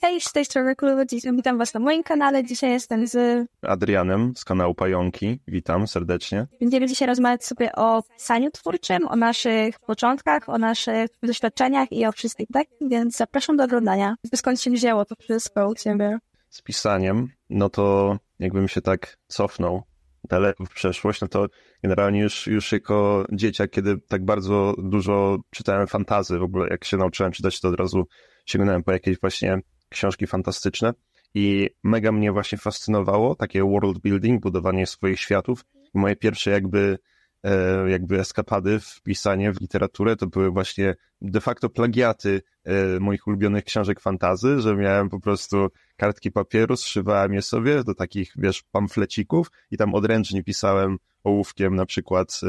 Hej, 0.00 0.20
z 0.20 0.32
tej 0.32 0.44
strony 0.44 0.76
Klubo, 0.76 1.02
witam 1.32 1.58
was 1.58 1.74
na 1.74 1.80
moim 1.80 2.02
kanale. 2.02 2.44
Dzisiaj 2.44 2.70
jestem 2.70 3.06
z 3.06 3.46
Adrianem 3.62 4.32
z 4.36 4.44
kanału 4.44 4.74
Pająki. 4.74 5.40
Witam 5.48 5.88
serdecznie. 5.88 6.46
Będziemy 6.60 6.86
dzisiaj 6.86 7.08
rozmawiać 7.08 7.44
sobie 7.44 7.72
o 7.72 8.02
pisaniu 8.02 8.50
twórczym, 8.50 9.08
o 9.08 9.16
naszych 9.16 9.80
początkach, 9.80 10.48
o 10.48 10.58
naszych 10.58 11.10
doświadczeniach 11.22 11.92
i 11.92 12.06
o 12.06 12.12
wszystkim, 12.12 12.46
tak? 12.52 12.66
Więc 12.80 13.16
zapraszam 13.16 13.56
do 13.56 13.64
oglądania. 13.64 14.14
Skąd 14.34 14.60
się 14.60 14.70
wzięło 14.70 15.04
to 15.04 15.14
wszystko 15.20 15.68
u 15.68 15.74
ciebie? 15.74 16.18
Z 16.50 16.62
pisaniem, 16.62 17.28
no 17.50 17.68
to 17.68 18.16
jakbym 18.38 18.68
się 18.68 18.80
tak 18.80 19.16
cofnął 19.28 19.82
daleko 20.28 20.64
w 20.64 20.70
przeszłość, 20.70 21.20
no 21.20 21.28
to 21.28 21.46
generalnie 21.82 22.20
już, 22.20 22.46
już 22.46 22.72
jako 22.72 23.26
dzieciak, 23.32 23.70
kiedy 23.70 23.98
tak 24.08 24.24
bardzo 24.24 24.74
dużo 24.78 25.38
czytałem 25.50 25.86
fantazy, 25.86 26.38
w 26.38 26.42
ogóle 26.42 26.68
jak 26.70 26.84
się 26.84 26.96
nauczyłem 26.96 27.32
czytać, 27.32 27.60
to 27.60 27.68
od 27.68 27.80
razu 27.80 28.04
sięgnąłem 28.46 28.82
po 28.82 28.92
jakieś 28.92 29.20
właśnie 29.20 29.60
książki 29.88 30.26
fantastyczne 30.26 30.92
i 31.34 31.70
mega 31.82 32.12
mnie 32.12 32.32
właśnie 32.32 32.58
fascynowało 32.58 33.34
takie 33.34 33.62
world 33.62 33.98
building, 33.98 34.42
budowanie 34.42 34.86
swoich 34.86 35.20
światów. 35.20 35.64
I 35.94 35.98
moje 35.98 36.16
pierwsze 36.16 36.50
jakby 36.50 36.98
e, 37.44 37.90
jakby 37.90 38.20
eskapady 38.20 38.80
w 38.80 39.02
pisanie, 39.02 39.52
w 39.52 39.60
literaturę, 39.60 40.16
to 40.16 40.26
były 40.26 40.50
właśnie 40.50 40.94
de 41.20 41.40
facto 41.40 41.68
plagiaty 41.68 42.42
e, 42.64 43.00
moich 43.00 43.26
ulubionych 43.26 43.64
książek 43.64 44.00
fantazy, 44.00 44.60
że 44.60 44.76
miałem 44.76 45.08
po 45.08 45.20
prostu 45.20 45.68
kartki 45.96 46.32
papieru, 46.32 46.76
zszywałem 46.76 47.34
je 47.34 47.42
sobie 47.42 47.84
do 47.84 47.94
takich, 47.94 48.32
wiesz, 48.36 48.62
pamflecików 48.62 49.50
i 49.70 49.76
tam 49.76 49.94
odręcznie 49.94 50.44
pisałem 50.44 50.98
ołówkiem 51.28 51.74
na 51.74 51.86
przykład 51.86 52.40
e, 52.42 52.48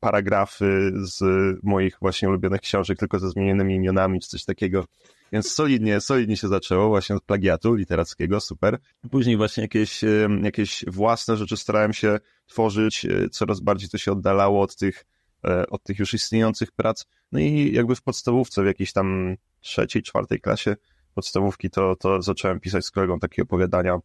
paragrafy 0.00 0.92
z 0.94 1.22
moich 1.62 1.96
właśnie 2.00 2.28
ulubionych 2.28 2.60
książek, 2.60 2.98
tylko 2.98 3.18
ze 3.18 3.30
zmienionymi 3.30 3.74
imionami 3.74 4.20
czy 4.20 4.28
coś 4.28 4.44
takiego. 4.44 4.84
Więc 5.32 5.52
solidnie, 5.52 6.00
solidnie 6.00 6.36
się 6.36 6.48
zaczęło 6.48 6.88
właśnie 6.88 7.16
od 7.16 7.22
plagiatu 7.22 7.74
literackiego, 7.74 8.40
super. 8.40 8.78
Później 9.10 9.36
właśnie 9.36 9.62
jakieś, 9.62 10.00
jakieś 10.42 10.84
własne 10.86 11.36
rzeczy 11.36 11.56
starałem 11.56 11.92
się 11.92 12.18
tworzyć, 12.46 13.04
e, 13.04 13.28
coraz 13.28 13.60
bardziej 13.60 13.88
to 13.88 13.98
się 13.98 14.12
oddalało 14.12 14.62
od 14.62 14.76
tych, 14.76 15.04
e, 15.44 15.66
od 15.66 15.82
tych 15.82 15.98
już 15.98 16.14
istniejących 16.14 16.72
prac. 16.72 17.04
No 17.32 17.40
i 17.40 17.72
jakby 17.72 17.94
w 17.94 18.02
podstawówce, 18.02 18.62
w 18.62 18.66
jakiejś 18.66 18.92
tam 18.92 19.36
trzeciej, 19.60 20.02
czwartej 20.02 20.40
klasie 20.40 20.76
podstawówki, 21.14 21.70
to, 21.70 21.96
to 21.96 22.22
zacząłem 22.22 22.60
pisać 22.60 22.84
z 22.84 22.90
kolegą 22.90 23.18
takie 23.18 23.42
opowiadania, 23.42 23.98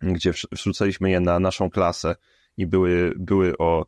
gdzie 0.00 0.32
wrzucaliśmy 0.52 1.10
je 1.10 1.20
na 1.20 1.38
naszą 1.38 1.70
klasę 1.70 2.16
i 2.58 2.66
były, 2.66 3.12
były 3.16 3.58
o 3.58 3.86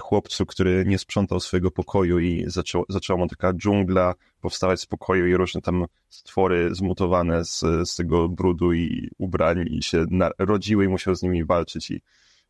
chłopcu, 0.00 0.46
który 0.46 0.84
nie 0.86 0.98
sprzątał 0.98 1.40
swojego 1.40 1.70
pokoju 1.70 2.18
i 2.18 2.44
zaczą, 2.46 2.82
zaczęła 2.88 3.18
mu 3.18 3.28
taka 3.28 3.52
dżungla 3.52 4.14
powstawać 4.40 4.80
z 4.80 4.86
pokoju 4.86 5.26
i 5.26 5.36
różne 5.36 5.60
tam 5.60 5.84
stwory 6.08 6.74
zmutowane 6.74 7.44
z, 7.44 7.60
z 7.84 7.96
tego 7.96 8.28
brudu 8.28 8.72
i 8.72 9.10
ubrań 9.18 9.64
i 9.70 9.82
się 9.82 10.04
rodziły 10.38 10.84
i 10.84 10.88
musiał 10.88 11.14
z 11.14 11.22
nimi 11.22 11.44
walczyć 11.44 11.90
i 11.90 12.02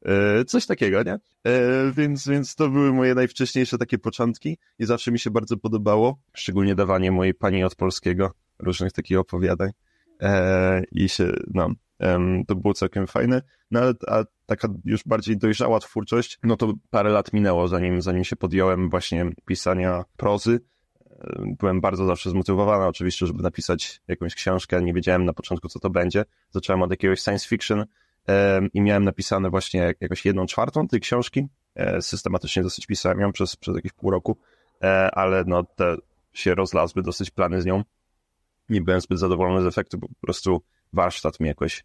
e, 0.05 0.45
coś 0.45 0.67
takiego, 0.67 1.03
nie? 1.03 1.19
E, 1.47 1.93
więc, 1.97 2.29
więc 2.29 2.55
to 2.55 2.69
były 2.69 2.93
moje 2.93 3.15
najwcześniejsze 3.15 3.79
takie 3.79 3.99
początki 3.99 4.59
i 4.79 4.87
zawsze 4.87 5.13
mi 5.13 5.19
się 5.19 5.31
bardzo 5.31 5.57
podobało, 5.57 6.19
szczególnie 6.35 6.75
dawanie 6.75 7.13
mojej 7.13 7.35
pani 7.35 7.65
od 7.65 7.75
polskiego 7.75 8.33
różnych 8.59 8.93
takich 8.93 9.19
opowiadań 9.19 9.71
e, 10.21 10.83
i 10.93 11.09
się, 11.09 11.33
no, 11.55 11.71
to 12.47 12.55
było 12.55 12.75
całkiem 12.75 13.07
fajne, 13.07 13.43
no 13.71 13.81
a 14.09 14.25
taka 14.47 14.69
już 14.85 15.05
bardziej 15.05 15.37
dojrzała 15.37 15.81
twórczość, 15.81 16.39
no 16.43 16.57
to 16.57 16.73
parę 16.91 17.11
lat 17.11 17.33
minęło, 17.33 17.69
zanim, 17.69 18.03
zanim 18.03 18.25
się 18.25 18.37
podjąłem 18.37 18.91
właśnie 18.91 19.31
pisania 19.47 20.05
prozy. 20.17 20.61
Byłem 21.59 21.81
bardzo 21.81 22.07
zawsze 22.07 22.31
zmotywowany 22.31 22.87
oczywiście, 22.87 23.27
żeby 23.27 23.43
napisać 23.43 24.01
jakąś 24.09 24.35
książkę, 24.35 24.83
nie 24.83 24.95
wiedziałem 24.95 25.25
na 25.25 25.33
początku, 25.33 25.69
co 25.69 25.81
to 25.81 25.91
będzie. 25.91 26.25
Zacząłem 26.51 26.83
od 26.83 26.91
jakiegoś 26.91 27.21
science 27.21 27.49
fiction 27.49 27.85
i 28.75 28.81
miałem 28.81 29.05
napisane 29.05 29.51
właśnie 29.51 29.95
jakoś 30.01 30.25
jedną 30.25 30.47
czwartą 30.47 30.89
tej 30.89 31.01
książki. 31.01 31.49
E, 31.75 32.03
systematycznie 32.03 32.63
dosyć 32.63 32.87
pisałem 32.87 33.21
ją 33.21 33.33
przez, 33.33 33.57
przez 33.57 33.77
jakieś 33.77 33.93
pół 33.93 34.11
roku, 34.11 34.39
e, 34.83 35.11
ale 35.15 35.45
no 35.47 35.65
te 35.65 35.97
się 36.33 36.55
rozlazły 36.55 37.03
dosyć 37.03 37.31
plany 37.31 37.63
z 37.63 37.67
nią. 37.67 37.85
Nie 38.69 38.81
byłem 38.81 39.01
zbyt 39.01 39.19
zadowolony 39.19 39.63
z 39.63 39.67
efektu, 39.67 39.99
bo 39.99 40.09
po 40.09 40.15
prostu 40.21 40.63
warsztat 40.93 41.41
mi 41.41 41.49
jakoś 41.49 41.85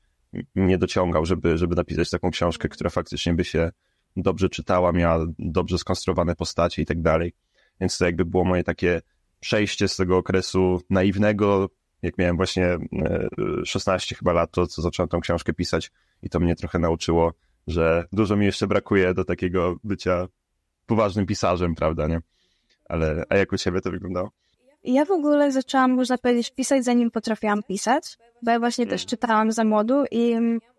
nie 0.56 0.78
dociągał, 0.78 1.26
żeby, 1.26 1.58
żeby 1.58 1.76
napisać 1.76 2.10
taką 2.10 2.32
książkę, 2.32 2.70
która 2.70 2.90
faktycznie 2.90 3.34
by 3.34 3.44
się 3.44 3.72
dobrze 4.16 4.50
czytała, 4.50 4.92
miała 4.92 5.26
dobrze 5.40 5.78
skonstruowane 5.78 6.36
postacie 6.36 6.82
i 6.82 6.86
tak 6.86 7.02
dalej. 7.02 7.34
Więc 7.82 7.98
to 7.98 8.06
jakby 8.06 8.26
było 8.26 8.46
moje 8.46 8.64
takie 8.64 9.02
przejście 9.40 9.88
z 9.88 9.96
tego 9.96 10.18
okresu 10.18 10.82
naiwnego, 10.90 11.70
jak 12.02 12.18
miałem 12.18 12.36
właśnie 12.36 12.78
16 13.66 14.16
e, 14.16 14.18
chyba 14.18 14.34
lat, 14.34 14.52
to 14.52 14.68
co 14.68 14.82
zacząłem 14.82 15.10
tą 15.10 15.20
książkę 15.20 15.54
pisać 15.54 15.92
i 16.24 16.30
to 16.30 16.40
mnie 16.40 16.56
trochę 16.56 16.80
nauczyło, 16.80 17.34
że 17.68 18.06
dużo 18.12 18.36
mi 18.36 18.46
jeszcze 18.46 18.68
brakuje 18.68 19.14
do 19.14 19.26
takiego 19.26 19.76
bycia 19.84 20.28
poważnym 20.86 21.26
pisarzem, 21.26 21.76
prawda, 21.76 22.08
nie? 22.08 22.22
Ale, 22.90 23.24
a 23.30 23.38
jak 23.38 23.52
u 23.52 23.58
ciebie 23.58 23.82
to 23.82 23.92
wyglądało? 23.92 24.32
Ja 24.84 25.06
w 25.06 25.12
ogóle 25.12 25.52
zaczęłam, 25.52 25.92
można 25.92 26.18
powiedzieć, 26.18 26.52
pisać 26.52 26.84
zanim 26.84 27.12
potrafiłam 27.12 27.64
pisać, 27.64 28.18
bo 28.42 28.52
ja 28.52 28.60
właśnie 28.60 28.88
też 28.88 29.06
czytałam 29.06 29.52
za 29.52 29.64
młodu 29.64 30.04
i 30.12 30.32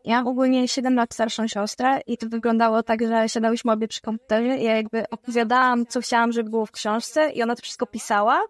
ja 0.05 0.17
mam 0.17 0.27
ogólnie 0.27 0.69
7 0.69 0.95
lat 0.95 1.15
starszą 1.15 1.49
siostrę 1.49 2.01
i 2.07 2.19
to 2.19 2.29
wyglądało 2.29 2.83
tak, 2.83 3.01
że 3.07 3.29
siadałyśmy 3.29 3.73
obie 3.73 3.89
przy 3.89 4.01
komputerze 4.01 4.57
i 4.59 4.65
ja 4.65 4.77
jakby 4.77 5.09
opowiadałam, 5.11 5.87
co 5.87 6.01
chciałam, 6.01 6.33
żeby 6.33 6.51
było 6.51 6.67
w 6.67 6.71
książce 6.71 7.31
i 7.31 7.43
ona 7.43 7.57
to 7.57 7.62
wszystko 7.62 7.87
pisała. 7.87 8.43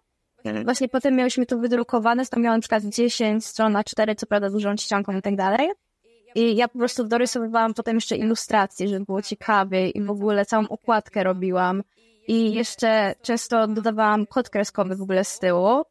Mhm. 0.44 0.64
Właśnie 0.64 0.88
potem 0.88 1.16
miałyśmy 1.16 1.46
to 1.46 1.58
wydrukowane, 1.58 2.26
to 2.26 2.40
miałam 2.40 2.58
na 2.58 2.60
przykład 2.60 2.82
10 2.84 3.46
stron 3.46 3.72
na 3.72 3.84
4, 3.84 4.14
co 4.14 4.26
prawda 4.26 4.50
dużą 4.50 4.76
czcionką 4.76 5.16
i 5.16 5.22
tak 5.22 5.36
dalej. 5.36 5.70
I 6.34 6.56
ja 6.56 6.68
po 6.68 6.78
prostu 6.78 7.04
dorysowywałam 7.04 7.74
potem 7.74 7.94
jeszcze 7.94 8.16
ilustracje, 8.16 8.88
żeby 8.88 9.04
było 9.04 9.22
ciekawie 9.22 9.90
i 9.90 10.02
w 10.02 10.10
ogóle 10.10 10.46
całą 10.46 10.68
okładkę 10.68 11.24
robiłam. 11.24 11.82
I 12.28 12.52
jeszcze 12.52 13.14
często 13.22 13.66
dodawałam 13.66 14.26
kod 14.26 14.50
kreskowy 14.50 14.96
w 14.96 15.02
ogóle 15.02 15.24
z 15.24 15.38
tyłu. 15.38 15.82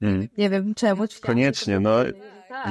Hmm. 0.00 0.28
Nie 0.38 0.50
wiem 0.50 0.74
czemu. 0.74 1.04
Koniecznie, 1.22 1.80
no. 1.80 1.96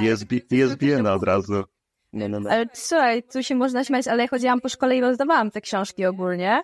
Jest, 0.00 0.24
jest 0.50 0.76
biena 0.76 1.14
od 1.14 1.22
razu. 1.22 1.64
No, 2.12 2.28
no, 2.28 2.40
no. 2.40 2.50
Ale 2.50 2.66
słuchaj, 2.72 3.22
tu 3.22 3.42
się 3.42 3.54
można 3.54 3.84
śmiać, 3.84 4.08
ale 4.08 4.22
ja 4.22 4.28
chodziłam 4.28 4.60
po 4.60 4.68
szkole 4.68 4.96
i 4.96 5.00
rozdawałam 5.00 5.50
te 5.50 5.60
książki 5.60 6.06
ogólnie, 6.06 6.62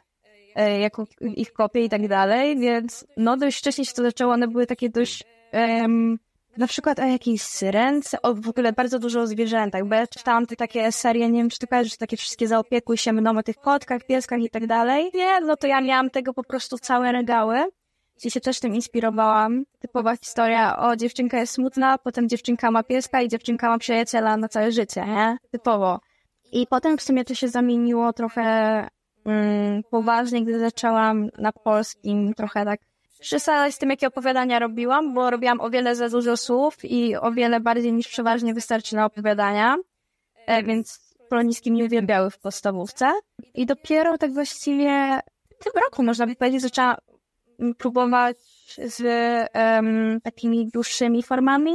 e, 0.55 0.81
jako 0.81 1.05
ich 1.21 1.53
kopie 1.53 1.85
i 1.85 1.89
tak 1.89 2.09
dalej, 2.09 2.59
więc 2.59 3.07
no 3.17 3.37
dość 3.37 3.59
wcześnie 3.59 3.85
się 3.85 3.93
to 3.93 4.03
zaczęło, 4.03 4.33
one 4.33 4.49
były 4.49 4.67
takie 4.67 4.91
dość 4.91 5.25
um, 5.53 6.19
na 6.57 6.67
przykład 6.67 6.99
o 6.99 7.05
jakiejś 7.05 7.43
syrence, 7.43 8.23
o 8.23 8.35
w 8.35 8.49
ogóle 8.49 8.73
bardzo 8.73 8.99
dużo 8.99 9.21
o 9.21 9.27
zwierzętach, 9.27 9.85
bo 9.85 9.95
ja 9.95 10.07
czytałam 10.07 10.47
te 10.47 10.57
takie 10.57 10.93
serie, 10.93 11.31
nie 11.31 11.41
wiem, 11.41 11.51
czy 11.51 11.59
ty 11.59 11.67
kojarzysz, 11.67 11.97
takie 11.97 12.17
wszystkie 12.17 12.49
zaopiekuj 12.49 12.97
się 12.97 13.13
mną 13.13 13.39
o 13.39 13.43
tych 13.43 13.57
kotkach, 13.57 14.07
pieskach 14.07 14.41
i 14.41 14.51
tak 14.51 14.67
dalej. 14.67 15.11
Nie, 15.15 15.41
no 15.41 15.57
to 15.57 15.67
ja 15.67 15.81
miałam 15.81 16.11
tego 16.11 16.35
po 16.35 16.45
prostu 16.45 16.79
całe 16.79 17.13
regały. 17.13 17.65
I 18.25 18.31
się 18.31 18.41
też 18.41 18.61
tym 18.61 18.75
inspirowałam. 18.75 19.65
Typowa 19.79 20.17
historia, 20.17 20.79
o 20.79 20.97
dziewczynka 20.97 21.39
jest 21.39 21.53
smutna, 21.53 21.99
potem 21.99 22.29
dziewczynka 22.29 22.71
ma 22.71 22.83
pieska 22.83 23.23
i 23.23 23.29
dziewczynka 23.29 23.69
ma 23.69 23.79
przyjaciela 23.79 24.37
na 24.37 24.49
całe 24.49 24.73
życie, 24.73 25.07
nie? 25.07 25.37
Typowo. 25.51 26.01
I 26.53 26.67
potem 26.67 26.99
w 26.99 27.03
sumie 27.03 27.25
to 27.25 27.35
się 27.35 27.49
zamieniło 27.49 28.13
trochę 28.13 28.43
mm, 29.25 29.83
poważnie, 29.91 30.45
gdy 30.45 30.59
zaczęłam 30.59 31.29
na 31.39 31.53
polskim 31.53 32.35
trochę 32.35 32.65
tak 32.65 32.81
przesadzać 33.27 33.75
z 33.75 33.79
tym, 33.79 33.91
jakie 33.91 34.07
opowiadania 34.07 34.59
robiłam, 34.59 35.15
bo 35.15 35.31
robiłam 35.31 35.61
o 35.61 35.71
wiele 35.71 35.97
za 35.97 36.09
dużo 36.09 36.37
słów 36.37 36.85
i 36.85 37.17
o 37.17 37.33
wiele 37.33 37.61
bardziej 37.61 37.93
niż 37.93 38.09
przeważnie 38.09 38.55
wystarczy 38.55 38.97
na 38.97 39.05
opowiadania, 39.05 39.77
e, 40.47 40.63
więc 40.63 41.15
poloniski 41.29 41.73
mnie 41.73 41.85
uwielbiały 41.85 42.31
w 42.31 42.39
podstawówce. 42.39 43.13
I 43.55 43.67
dopiero 43.67 44.19
tak 44.19 44.33
właściwie 44.33 45.21
w 45.61 45.65
tym 45.65 45.73
roku, 45.85 46.03
można 46.03 46.27
by 46.27 46.37
powiedzieć, 46.37 46.63
zaczęłam 46.63 46.97
próbować 47.79 48.37
z 48.85 49.01
um, 49.55 50.21
takimi 50.21 50.69
dłuższymi 50.69 51.23
formami 51.23 51.73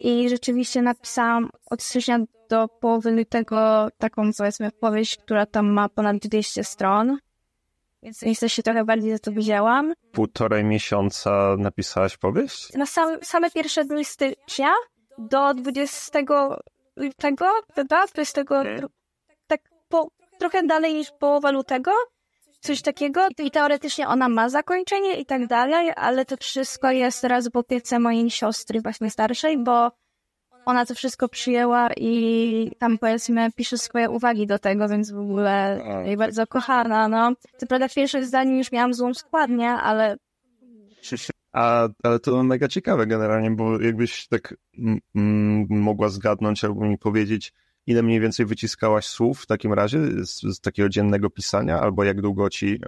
i 0.00 0.28
rzeczywiście 0.28 0.82
napisałam 0.82 1.50
od 1.70 1.82
stycznia 1.82 2.18
do 2.50 2.68
połowy 2.68 3.10
lutego 3.10 3.88
taką, 3.98 4.30
powiedzmy, 4.38 4.70
powieść, 4.70 5.16
która 5.16 5.46
tam 5.46 5.66
ma 5.66 5.88
ponad 5.88 6.16
200 6.16 6.64
stron. 6.64 7.18
Więc 8.04 8.22
niestety 8.22 8.50
się 8.50 8.62
trochę 8.62 8.84
bardziej 8.84 9.12
za 9.12 9.18
to 9.18 9.32
wzięłam. 9.32 9.94
Półtorej 10.12 10.64
miesiąca 10.64 11.56
napisałaś 11.58 12.16
powieść? 12.16 12.72
Na 12.72 12.86
sam, 12.86 13.18
same 13.22 13.50
pierwsze 13.50 13.84
dni 13.84 14.04
stycznia 14.04 14.72
do 15.18 15.54
20 15.54 16.18
lutego, 16.96 17.50
chyba, 17.74 18.06
20, 18.06 18.40
okay. 18.40 18.80
tak 19.46 19.60
po, 19.88 20.08
trochę 20.38 20.62
dalej 20.62 20.94
niż 20.94 21.10
połowa 21.10 21.50
lutego, 21.50 21.90
coś 22.60 22.82
takiego 22.82 23.26
i 23.38 23.50
teoretycznie 23.50 24.08
ona 24.08 24.28
ma 24.28 24.48
zakończenie 24.48 25.20
i 25.20 25.26
tak 25.26 25.46
dalej, 25.46 25.92
ale 25.96 26.24
to 26.24 26.36
wszystko 26.36 26.90
jest 26.90 27.20
teraz 27.22 27.48
w 27.48 27.56
opiece 27.56 27.98
mojej 27.98 28.30
siostry 28.30 28.80
właśnie 28.80 29.10
starszej, 29.10 29.58
bo 29.58 29.90
ona 30.66 30.86
to 30.86 30.94
wszystko 30.94 31.28
przyjęła 31.28 31.88
i 31.96 32.70
tam 32.78 32.98
powiedzmy 32.98 33.52
pisze 33.52 33.78
swoje 33.78 34.10
uwagi 34.10 34.46
do 34.46 34.58
tego, 34.58 34.88
więc 34.88 35.10
w 35.10 35.18
ogóle 35.18 35.84
jej 36.06 36.16
bardzo 36.16 36.46
kochana, 36.46 37.08
no. 37.08 37.32
Co 37.56 37.66
prawda 37.66 37.88
w 37.88 37.94
pierwszych 37.94 38.24
zdaniu 38.24 38.56
już 38.56 38.72
miałam 38.72 38.94
złą 38.94 39.14
składnię, 39.14 39.70
ale 39.70 40.16
A, 41.52 41.88
ale 42.02 42.18
to 42.18 42.42
mega 42.42 42.68
ciekawe 42.68 43.06
generalnie, 43.06 43.50
bo 43.50 43.80
jakbyś 43.80 44.28
tak 44.28 44.54
mogła 45.68 46.08
zgadnąć 46.08 46.64
albo 46.64 46.84
mi 46.84 46.98
powiedzieć, 46.98 47.52
ile 47.86 48.02
mniej 48.02 48.20
więcej 48.20 48.46
wyciskałaś 48.46 49.06
słów 49.06 49.42
w 49.42 49.46
takim 49.46 49.72
razie 49.72 49.98
z, 50.26 50.40
z 50.40 50.60
takiego 50.60 50.88
dziennego 50.88 51.30
pisania, 51.30 51.80
albo 51.80 52.04
jak 52.04 52.20
długo 52.20 52.50
ci, 52.50 52.80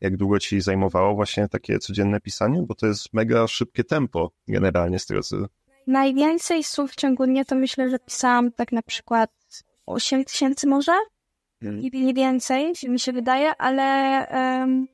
jak 0.00 0.16
długo 0.16 0.38
ci 0.38 0.60
zajmowało 0.60 1.14
właśnie 1.14 1.48
takie 1.48 1.78
codzienne 1.78 2.20
pisanie, 2.20 2.62
bo 2.62 2.74
to 2.74 2.86
jest 2.86 3.14
mega 3.14 3.46
szybkie 3.46 3.84
tempo 3.84 4.30
generalnie 4.48 4.98
z 4.98 5.06
tego, 5.06 5.22
co... 5.22 5.36
Najwięcej 5.88 6.64
słów 6.64 6.92
w 6.92 6.96
ciągu 6.96 7.26
dnia 7.26 7.44
to 7.44 7.54
myślę, 7.54 7.90
że 7.90 7.98
pisałam 7.98 8.52
tak 8.52 8.72
na 8.72 8.82
przykład 8.82 9.30
8 9.86 10.24
tysięcy 10.24 10.66
może? 10.66 10.92
Hmm. 11.60 11.82
I 11.82 11.90
nie 12.04 12.14
więcej, 12.14 12.72
mi 12.88 13.00
się 13.00 13.12
wydaje, 13.12 13.56
ale 13.56 14.26
um, 14.32 14.88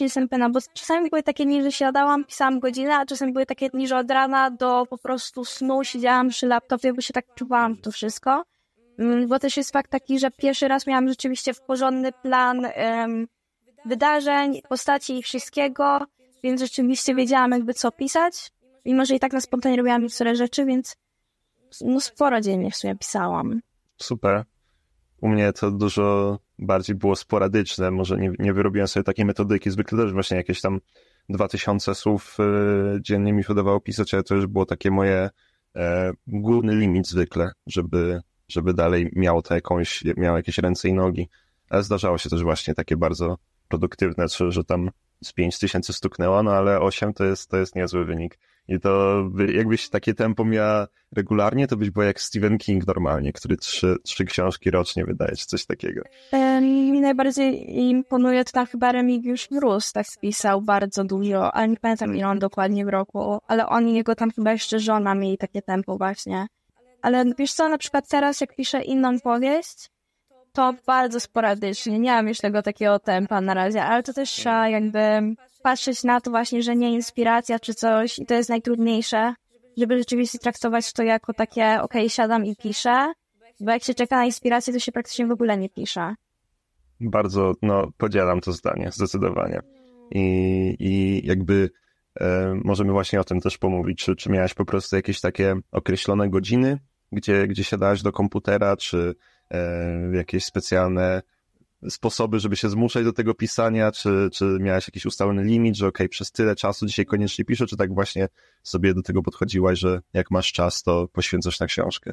nie 0.00 0.06
jestem 0.06 0.28
pewna, 0.28 0.50
bo 0.50 0.60
czasami 0.74 1.10
były 1.10 1.22
takie 1.22 1.44
dni, 1.44 1.62
że 1.62 1.72
siadałam, 1.72 2.24
pisałam 2.24 2.60
godzinę, 2.60 2.96
a 2.96 3.06
czasami 3.06 3.32
były 3.32 3.46
takie 3.46 3.70
dni, 3.70 3.88
że 3.88 3.96
od 3.96 4.10
rana 4.10 4.50
do 4.50 4.86
po 4.90 4.98
prostu 4.98 5.44
snu 5.44 5.84
siedziałam 5.84 6.28
przy 6.28 6.46
laptopie, 6.46 6.92
bo 6.92 7.00
się 7.00 7.12
tak 7.12 7.34
czuwałam 7.34 7.76
to 7.76 7.92
wszystko. 7.92 8.44
Mm, 8.98 9.28
bo 9.28 9.38
też 9.38 9.56
jest 9.56 9.72
fakt 9.72 9.90
taki, 9.90 10.18
że 10.18 10.30
pierwszy 10.30 10.68
raz 10.68 10.86
miałam 10.86 11.08
rzeczywiście 11.08 11.54
w 11.54 11.60
porządny 11.60 12.12
plan 12.12 12.66
um, 12.76 13.28
wydarzeń, 13.84 14.62
postaci 14.68 15.18
i 15.18 15.22
wszystkiego, 15.22 16.00
więc 16.42 16.60
rzeczywiście 16.60 17.14
wiedziałam 17.14 17.50
jakby 17.50 17.74
co 17.74 17.92
pisać. 17.92 18.50
Mimo, 18.84 19.04
że 19.04 19.14
i 19.14 19.20
tak 19.20 19.32
na 19.32 19.40
spontanie 19.40 19.76
robiłam 19.76 20.02
niektóre 20.02 20.36
rzeczy, 20.36 20.64
więc 20.64 20.96
no 21.80 22.00
sporo 22.00 22.40
dziennie 22.40 22.70
w 22.70 22.76
sumie 22.76 22.96
pisałam. 22.96 23.60
Super. 23.96 24.44
U 25.20 25.28
mnie 25.28 25.52
to 25.52 25.70
dużo 25.70 26.38
bardziej 26.58 26.96
było 26.96 27.16
sporadyczne, 27.16 27.90
może 27.90 28.16
nie, 28.16 28.32
nie 28.38 28.52
wyrobiłem 28.52 28.88
sobie 28.88 29.04
takiej 29.04 29.24
metodyki, 29.24 29.70
zwykle 29.70 29.98
też 29.98 30.12
właśnie 30.12 30.36
jakieś 30.36 30.60
tam 30.60 30.80
2000 31.28 31.94
słów 31.94 32.36
y, 32.40 33.00
dziennie 33.00 33.32
mi 33.32 33.44
się 33.44 33.52
udawało 33.52 33.80
pisać, 33.80 34.14
ale 34.14 34.22
to 34.22 34.34
już 34.34 34.46
było 34.46 34.66
takie 34.66 34.90
moje 34.90 35.30
e, 35.76 36.12
główny 36.26 36.74
limit 36.74 37.08
zwykle, 37.08 37.52
żeby, 37.66 38.20
żeby 38.48 38.74
dalej 38.74 39.10
miało 39.16 39.42
to 39.42 39.54
jakąś, 39.54 40.04
miało 40.16 40.36
jakieś 40.36 40.58
ręce 40.58 40.88
i 40.88 40.92
nogi. 40.92 41.28
Ale 41.70 41.82
zdarzało 41.82 42.18
się 42.18 42.30
też 42.30 42.42
właśnie 42.42 42.74
takie 42.74 42.96
bardzo 42.96 43.38
produktywne, 43.68 44.24
że 44.48 44.64
tam 44.64 44.90
z 45.24 45.32
5000 45.32 45.92
stuknęło, 45.92 46.42
no 46.42 46.52
ale 46.52 46.80
8 46.80 47.12
to 47.14 47.24
jest, 47.24 47.50
to 47.50 47.56
jest 47.56 47.76
niezły 47.76 48.04
wynik. 48.04 48.38
I 48.68 48.80
to 48.80 49.22
jakbyś 49.54 49.88
takie 49.88 50.14
tempo 50.14 50.44
miała 50.44 50.86
regularnie, 51.12 51.66
to 51.66 51.76
byś 51.76 51.90
była 51.90 52.04
jak 52.04 52.20
Stephen 52.20 52.58
King 52.58 52.86
normalnie, 52.86 53.32
który 53.32 53.56
trzy, 53.56 53.96
trzy 54.04 54.24
książki 54.24 54.70
rocznie 54.70 55.04
wydaje, 55.04 55.36
czy 55.36 55.46
coś 55.46 55.66
takiego. 55.66 56.02
Mi 56.60 57.00
najbardziej 57.00 57.78
imponuje 57.78 58.44
to 58.44 58.52
tam 58.52 58.66
chyba 58.66 58.92
Remigiusz 58.92 59.50
Mróz 59.50 59.92
tak 59.92 60.06
spisał 60.06 60.62
bardzo 60.62 61.04
dużo, 61.04 61.54
ale 61.54 61.68
nie 61.68 61.76
pamiętam 61.76 62.16
ile 62.16 62.28
on 62.28 62.38
dokładnie 62.38 62.84
w 62.84 62.88
roku, 62.88 63.38
ale 63.48 63.66
on 63.66 63.88
i 63.88 63.94
jego 63.94 64.14
tam 64.14 64.30
chyba 64.30 64.52
jeszcze 64.52 64.78
żona 64.78 65.14
mieli 65.14 65.38
takie 65.38 65.62
tempo 65.62 65.96
właśnie. 65.96 66.46
Ale 67.02 67.24
wiesz 67.38 67.52
co, 67.52 67.68
na 67.68 67.78
przykład 67.78 68.08
teraz 68.08 68.40
jak 68.40 68.56
piszę 68.56 68.82
inną 68.82 69.20
powieść, 69.20 69.90
to 70.52 70.74
bardzo 70.86 71.20
sporadycznie, 71.20 71.98
nie 71.98 72.10
mam 72.10 72.28
już 72.28 72.38
tego 72.38 72.62
takiego 72.62 72.98
tempa 72.98 73.40
na 73.40 73.54
razie, 73.54 73.84
ale 73.84 74.02
to 74.02 74.12
też 74.12 74.30
trzeba 74.30 74.68
jakby 74.68 74.98
patrzeć 75.62 76.04
na 76.04 76.20
to 76.20 76.30
właśnie, 76.30 76.62
że 76.62 76.76
nie 76.76 76.92
inspiracja 76.92 77.58
czy 77.58 77.74
coś 77.74 78.18
i 78.18 78.26
to 78.26 78.34
jest 78.34 78.48
najtrudniejsze, 78.48 79.34
żeby 79.76 79.98
rzeczywiście 79.98 80.38
traktować 80.38 80.92
to 80.92 81.02
jako 81.02 81.34
takie, 81.34 81.64
okej, 81.64 81.82
okay, 81.82 82.10
siadam 82.10 82.44
i 82.46 82.56
piszę, 82.56 83.12
bo 83.60 83.70
jak 83.70 83.82
się 83.82 83.94
czeka 83.94 84.16
na 84.16 84.24
inspirację, 84.24 84.72
to 84.72 84.78
się 84.78 84.92
praktycznie 84.92 85.26
w 85.26 85.30
ogóle 85.30 85.56
nie 85.56 85.68
pisze. 85.68 86.14
Bardzo, 87.00 87.52
no, 87.62 87.90
podzielam 87.96 88.40
to 88.40 88.52
zdanie, 88.52 88.90
zdecydowanie. 88.92 89.60
I, 90.10 90.76
i 90.78 91.26
jakby 91.26 91.70
e, 92.20 92.54
możemy 92.64 92.92
właśnie 92.92 93.20
o 93.20 93.24
tym 93.24 93.40
też 93.40 93.58
pomówić, 93.58 94.04
czy, 94.04 94.16
czy 94.16 94.30
miałaś 94.30 94.54
po 94.54 94.64
prostu 94.64 94.96
jakieś 94.96 95.20
takie 95.20 95.56
określone 95.72 96.30
godziny, 96.30 96.78
gdzie, 97.12 97.46
gdzie 97.46 97.64
siadałaś 97.64 98.02
do 98.02 98.12
komputera, 98.12 98.76
czy 98.76 99.14
e, 99.50 100.16
jakieś 100.16 100.44
specjalne 100.44 101.22
sposoby, 101.88 102.40
żeby 102.40 102.56
się 102.56 102.68
zmuszać 102.68 103.04
do 103.04 103.12
tego 103.12 103.34
pisania, 103.34 103.92
czy, 103.92 104.28
czy 104.32 104.44
miałaś 104.60 104.88
jakiś 104.88 105.06
ustalony 105.06 105.44
limit, 105.44 105.76
że 105.76 105.86
okay, 105.86 106.08
przez 106.08 106.32
tyle 106.32 106.56
czasu 106.56 106.86
dzisiaj 106.86 107.06
koniecznie 107.06 107.44
piszę, 107.44 107.66
czy 107.66 107.76
tak 107.76 107.94
właśnie 107.94 108.28
sobie 108.62 108.94
do 108.94 109.02
tego 109.02 109.22
podchodziłaś, 109.22 109.78
że 109.78 110.00
jak 110.12 110.30
masz 110.30 110.52
czas, 110.52 110.82
to 110.82 111.08
poświęcasz 111.08 111.60
na 111.60 111.66
książkę? 111.66 112.12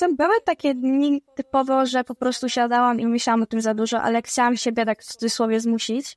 To 0.00 0.14
były 0.14 0.34
takie 0.44 0.74
dni 0.74 1.22
typowo, 1.34 1.86
że 1.86 2.04
po 2.04 2.14
prostu 2.14 2.48
siadałam 2.48 3.00
i 3.00 3.06
myślałam 3.06 3.42
o 3.42 3.46
tym 3.46 3.60
za 3.60 3.74
dużo, 3.74 4.02
ale 4.02 4.22
chciałam 4.22 4.56
siebie 4.56 4.84
tak 4.84 5.02
w 5.02 5.06
cudzysłowie 5.06 5.60
zmusić, 5.60 6.16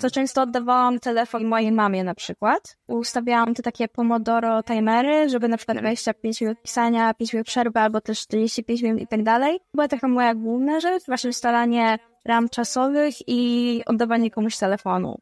to 0.00 0.10
często 0.10 0.42
oddawałam 0.42 0.98
telefon 0.98 1.44
mojej 1.44 1.72
mamie 1.72 2.04
na 2.04 2.14
przykład. 2.14 2.76
Ustawiałam 2.86 3.54
te 3.54 3.62
takie 3.62 3.88
pomodoro 3.88 4.62
timery, 4.62 5.28
żeby 5.28 5.48
na 5.48 5.56
przykład 5.56 5.78
25 5.78 6.40
minut 6.40 6.62
pisania, 6.62 7.14
5 7.14 7.32
minut 7.32 7.46
przerwy 7.46 7.80
albo 7.80 8.00
też 8.00 8.20
45 8.20 8.82
minut 8.82 9.00
i 9.00 9.06
tak 9.06 9.22
dalej. 9.22 9.58
Była 9.74 9.88
taka 9.88 10.08
moja 10.08 10.34
główna 10.34 10.80
rzecz, 10.80 11.06
właśnie 11.06 11.30
ustalanie 11.30 11.98
ram 12.24 12.48
czasowych 12.48 13.14
i 13.26 13.82
oddawanie 13.86 14.30
komuś 14.30 14.56
telefonu. 14.56 15.18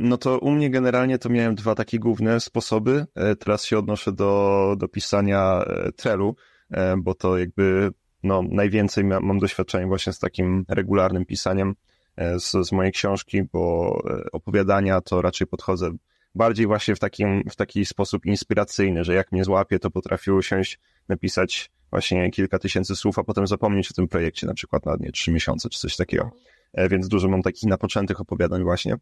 No 0.00 0.16
to 0.16 0.38
u 0.38 0.50
mnie 0.50 0.70
generalnie 0.70 1.18
to 1.18 1.28
miałem 1.28 1.54
dwa 1.54 1.74
takie 1.74 1.98
główne 1.98 2.40
sposoby. 2.40 3.06
E, 3.14 3.36
teraz 3.36 3.64
się 3.64 3.78
odnoszę 3.78 4.12
do, 4.12 4.74
do 4.78 4.88
pisania 4.88 5.64
e, 5.66 5.92
trelu, 5.92 6.36
e, 6.70 6.96
bo 6.96 7.14
to 7.14 7.38
jakby 7.38 7.90
no, 8.22 8.42
najwięcej 8.50 9.04
mam 9.04 9.38
doświadczenia 9.38 9.86
właśnie 9.86 10.12
z 10.12 10.18
takim 10.18 10.64
regularnym 10.68 11.24
pisaniem 11.26 11.74
E, 11.74 11.95
z, 12.38 12.66
z 12.68 12.72
mojej 12.72 12.92
książki, 12.92 13.42
bo 13.42 13.96
e, 14.10 14.30
opowiadania 14.32 15.00
to 15.00 15.22
raczej 15.22 15.46
podchodzę 15.46 15.90
bardziej 16.34 16.66
właśnie 16.66 16.96
w, 16.96 16.98
takim, 16.98 17.42
w 17.50 17.56
taki 17.56 17.86
sposób 17.86 18.26
inspiracyjny, 18.26 19.04
że 19.04 19.14
jak 19.14 19.32
mnie 19.32 19.44
złapie, 19.44 19.78
to 19.78 19.90
potrafię 19.90 20.34
usiąść, 20.34 20.78
napisać 21.08 21.70
właśnie 21.90 22.30
kilka 22.30 22.58
tysięcy 22.58 22.96
słów, 22.96 23.18
a 23.18 23.24
potem 23.24 23.46
zapomnieć 23.46 23.90
o 23.90 23.94
tym 23.94 24.08
projekcie, 24.08 24.46
na 24.46 24.54
przykład 24.54 24.86
na 24.86 24.96
nie 25.00 25.12
trzy 25.12 25.32
miesiące 25.32 25.68
czy 25.68 25.78
coś 25.78 25.96
takiego. 25.96 26.30
E, 26.72 26.88
więc 26.88 27.08
dużo 27.08 27.28
mam 27.28 27.42
takich 27.42 27.68
napoczętych 27.68 28.20
opowiadań 28.20 28.62
właśnie. 28.62 28.96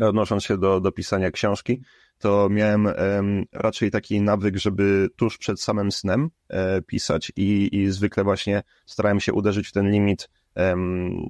Odnosząc 0.00 0.44
się 0.44 0.58
do, 0.58 0.80
do 0.80 0.92
pisania 0.92 1.30
książki, 1.30 1.82
to 2.18 2.48
miałem 2.50 2.86
um, 2.86 3.44
raczej 3.52 3.90
taki 3.90 4.20
nawyk, 4.20 4.56
żeby 4.56 5.08
tuż 5.16 5.38
przed 5.38 5.60
samym 5.60 5.92
snem 5.92 6.30
e, 6.48 6.82
pisać 6.82 7.32
i, 7.36 7.68
i 7.72 7.90
zwykle 7.90 8.24
właśnie 8.24 8.62
starałem 8.86 9.20
się 9.20 9.32
uderzyć 9.32 9.68
w 9.68 9.72
ten 9.72 9.90
limit 9.90 10.28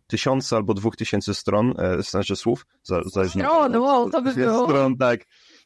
tysiąca 0.06 0.56
albo 0.56 0.74
dwóch 0.74 0.96
tysięcy 0.96 1.34
stron, 1.34 1.74
e, 1.78 2.02
znaczy 2.02 2.36
słów. 2.36 2.66
Za, 2.82 3.02
zależnie 3.02 3.42
stron, 3.42 3.76
wow, 3.76 4.10
to 4.10 4.22
by 4.22 4.34
było. 4.34 4.64
Stron, 4.64 4.96
tak. 4.96 5.20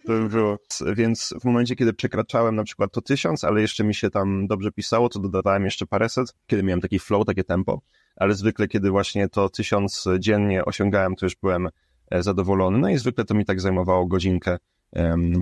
To 0.06 0.12
by 0.12 0.28
było. 0.28 0.58
Więc 0.94 1.34
w 1.40 1.44
momencie, 1.44 1.76
kiedy 1.76 1.92
przekraczałem 1.92 2.56
na 2.56 2.64
przykład 2.64 2.92
to 2.92 3.00
tysiąc, 3.00 3.44
ale 3.44 3.60
jeszcze 3.60 3.84
mi 3.84 3.94
się 3.94 4.10
tam 4.10 4.46
dobrze 4.46 4.72
pisało, 4.72 5.08
to 5.08 5.18
dodawałem 5.18 5.64
jeszcze 5.64 5.86
paręset, 5.86 6.34
kiedy 6.46 6.62
miałem 6.62 6.80
taki 6.80 6.98
flow, 6.98 7.26
takie 7.26 7.44
tempo, 7.44 7.80
ale 8.16 8.34
zwykle, 8.34 8.68
kiedy 8.68 8.90
właśnie 8.90 9.28
to 9.28 9.48
tysiąc 9.48 10.04
dziennie 10.18 10.64
osiągałem, 10.64 11.16
to 11.16 11.26
już 11.26 11.36
byłem 11.36 11.68
e, 12.10 12.22
zadowolony. 12.22 12.78
No 12.78 12.88
i 12.88 12.98
zwykle 12.98 13.24
to 13.24 13.34
mi 13.34 13.44
tak 13.44 13.60
zajmowało 13.60 14.06
godzinkę 14.06 14.58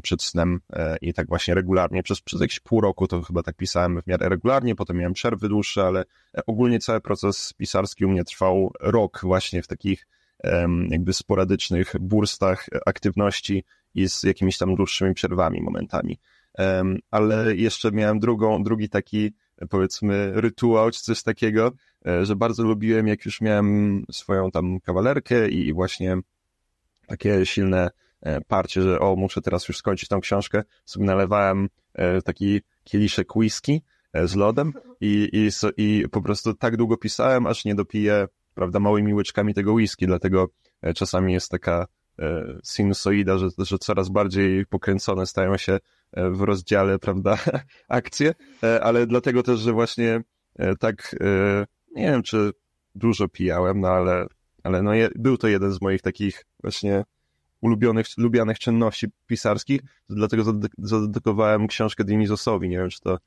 przed 0.02 0.23
snem 0.23 0.61
e, 0.73 0.97
i 1.00 1.14
tak 1.14 1.28
właśnie 1.28 1.54
regularnie. 1.54 2.02
Przez, 2.02 2.21
przez 2.21 2.40
jakieś 2.40 2.61
pół 2.61 2.80
roku 2.80 3.06
to 3.06 3.23
chyba 3.23 3.42
tak 3.42 3.56
pisałem 3.56 4.02
w 4.02 4.06
miarę 4.06 4.28
regularnie, 4.28 4.75
potem 4.75 4.97
miałem 4.97 5.12
przerwy 5.12 5.49
dłuższe, 5.49 5.82
ale 5.82 6.00
e, 6.00 6.47
ogólnie 6.47 6.78
cały 6.78 7.00
proces 7.00 7.52
pisarski 7.56 8.04
u 8.04 8.09
mnie 8.09 8.25
trwał 8.25 8.73
rok 8.80 9.21
właśnie 9.23 9.62
w 9.62 9.66
takich 9.66 10.06
jakby 10.90 11.12
sporadycznych 11.12 11.92
burstach 12.00 12.66
aktywności 12.87 13.64
i 13.94 14.09
z 14.09 14.23
jakimiś 14.23 14.59
tam 14.59 14.75
dłuższymi 14.75 15.14
przerwami 15.14 15.61
momentami. 15.61 16.18
Ale 17.11 17.56
jeszcze 17.56 17.92
miałem 17.92 18.18
drugą, 18.18 18.62
drugi 18.62 18.88
taki 18.88 19.32
powiedzmy 19.71 20.32
rytuał 20.35 20.90
czy 20.90 21.02
coś 21.02 21.23
takiego, 21.23 21.73
e, 22.06 22.26
że 22.26 22.37
bardzo 22.37 22.62
lubiłem, 22.62 23.09
jak 23.09 23.25
już 23.25 23.40
miałem 23.40 24.04
swoją 24.12 24.50
tam 24.50 24.80
kawalerkę 24.80 25.49
i 25.49 25.73
właśnie 25.73 26.16
takie 27.06 27.47
silne 27.47 27.90
E, 27.90 28.01
parcie, 28.49 28.83
że 28.83 29.00
o, 29.00 29.17
muszę 29.17 29.41
teraz 29.41 29.69
już 29.69 29.76
skończyć 29.76 30.09
tą 30.09 30.21
książkę, 30.21 30.62
sobie 30.85 31.07
nalewałem 31.07 31.69
e, 31.95 32.23
taki 32.23 32.61
kieliszek 32.85 33.37
whisky 33.37 33.83
e, 34.12 34.29
z 34.29 34.35
lodem 34.35 34.73
i, 35.00 35.29
i, 35.33 35.49
i 35.76 36.09
po 36.09 36.23
prostu 36.23 36.55
tak 36.55 36.76
długo 36.76 36.97
pisałem, 36.97 37.47
aż 37.47 37.64
nie 37.64 37.75
dopiję, 37.75 38.26
prawda, 38.55 38.81
małymi 38.81 39.14
łyczkami 39.14 39.55
tego 39.55 39.73
whisky, 39.73 40.07
dlatego 40.07 40.49
czasami 40.97 41.33
jest 41.33 41.50
taka 41.50 41.87
sinusoida, 42.64 43.38
że, 43.38 43.49
że 43.59 43.79
coraz 43.79 44.09
bardziej 44.09 44.67
pokręcone 44.67 45.26
stają 45.26 45.57
się 45.57 45.79
w 46.12 46.41
rozdziale, 46.41 46.99
prawda, 46.99 47.38
akcje, 47.88 48.35
ale 48.83 49.07
dlatego 49.07 49.43
też, 49.43 49.61
że 49.61 49.73
właśnie 49.73 50.21
tak, 50.81 51.17
nie 51.95 52.11
wiem, 52.11 52.23
czy 52.23 52.50
dużo 52.95 53.29
pijałem, 53.29 53.81
no 53.81 53.88
ale, 53.88 54.26
ale 54.62 54.83
no 54.83 54.95
je, 54.95 55.09
był 55.14 55.37
to 55.37 55.49
jeden 55.49 55.73
z 55.73 55.81
moich 55.81 56.02
takich 56.02 56.45
właśnie 56.62 57.05
ulubionych, 57.62 58.07
lubianych 58.16 58.59
czynności 58.59 59.07
pisarskich, 59.26 59.81
dlatego 60.11 60.45
zadedykowałem 60.78 61.66
książkę 61.66 62.04
Dionizosowi. 62.04 62.69
Nie 62.69 62.78
wiem, 62.78 62.90
czy 62.90 63.00
to, 63.00 63.19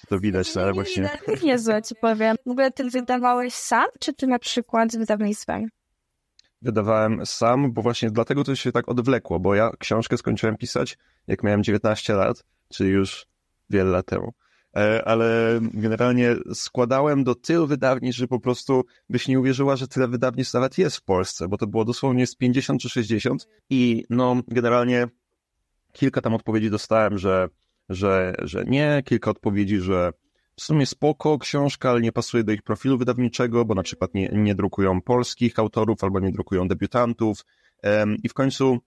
czy 0.00 0.06
to 0.06 0.20
widać, 0.20 0.56
ale 0.56 0.72
właśnie... 0.72 1.10
Niezłe, 1.44 1.82
ci 1.82 1.94
powiem. 2.00 2.36
W 2.46 2.50
ogóle 2.50 2.70
ty 2.70 2.90
wydawałeś 2.90 3.54
sam, 3.54 3.86
czy 4.00 4.14
ty 4.14 4.26
na 4.26 4.38
przykład 4.38 4.92
z 4.92 4.96
wydawnictwem? 4.96 5.68
wydawałem 6.62 7.26
sam, 7.26 7.72
bo 7.72 7.82
właśnie 7.82 8.10
dlatego 8.10 8.44
to 8.44 8.54
się 8.54 8.72
tak 8.72 8.88
odwlekło, 8.88 9.40
bo 9.40 9.54
ja 9.54 9.70
książkę 9.78 10.18
skończyłem 10.18 10.56
pisać, 10.56 10.98
jak 11.26 11.42
miałem 11.42 11.62
19 11.62 12.14
lat, 12.14 12.44
czyli 12.68 12.90
już 12.90 13.26
wiele 13.70 13.90
lat 13.90 14.06
temu. 14.06 14.32
E, 14.76 15.08
ale 15.08 15.58
generalnie 15.62 16.36
składałem 16.54 17.24
do 17.24 17.34
tylu 17.34 17.66
wydawnictw, 17.66 18.18
że 18.18 18.28
po 18.28 18.40
prostu 18.40 18.84
byś 19.08 19.28
nie 19.28 19.40
uwierzyła, 19.40 19.76
że 19.76 19.88
tyle 19.88 20.08
wydawnictw 20.08 20.54
nawet 20.54 20.78
jest 20.78 20.96
w 20.96 21.02
Polsce, 21.02 21.48
bo 21.48 21.56
to 21.56 21.66
było 21.66 21.84
dosłownie 21.84 22.26
z 22.26 22.34
50 22.34 22.80
czy 22.80 22.88
60 22.88 23.48
i 23.70 24.04
no 24.10 24.36
generalnie 24.48 25.08
kilka 25.92 26.20
tam 26.20 26.34
odpowiedzi 26.34 26.70
dostałem, 26.70 27.18
że, 27.18 27.48
że, 27.88 28.34
że 28.42 28.64
nie, 28.64 29.02
kilka 29.04 29.30
odpowiedzi, 29.30 29.78
że 29.78 30.12
w 30.56 30.62
sumie 30.62 30.86
spoko 30.86 31.38
książka, 31.38 31.90
ale 31.90 32.00
nie 32.00 32.12
pasuje 32.12 32.44
do 32.44 32.52
ich 32.52 32.62
profilu 32.62 32.98
wydawniczego, 32.98 33.64
bo 33.64 33.74
na 33.74 33.82
przykład 33.82 34.14
nie, 34.14 34.28
nie 34.32 34.54
drukują 34.54 35.00
polskich 35.00 35.58
autorów 35.58 36.04
albo 36.04 36.20
nie 36.20 36.32
drukują 36.32 36.68
debiutantów. 36.68 37.44
I 38.22 38.28
w 38.28 38.34
końcu 38.34 38.78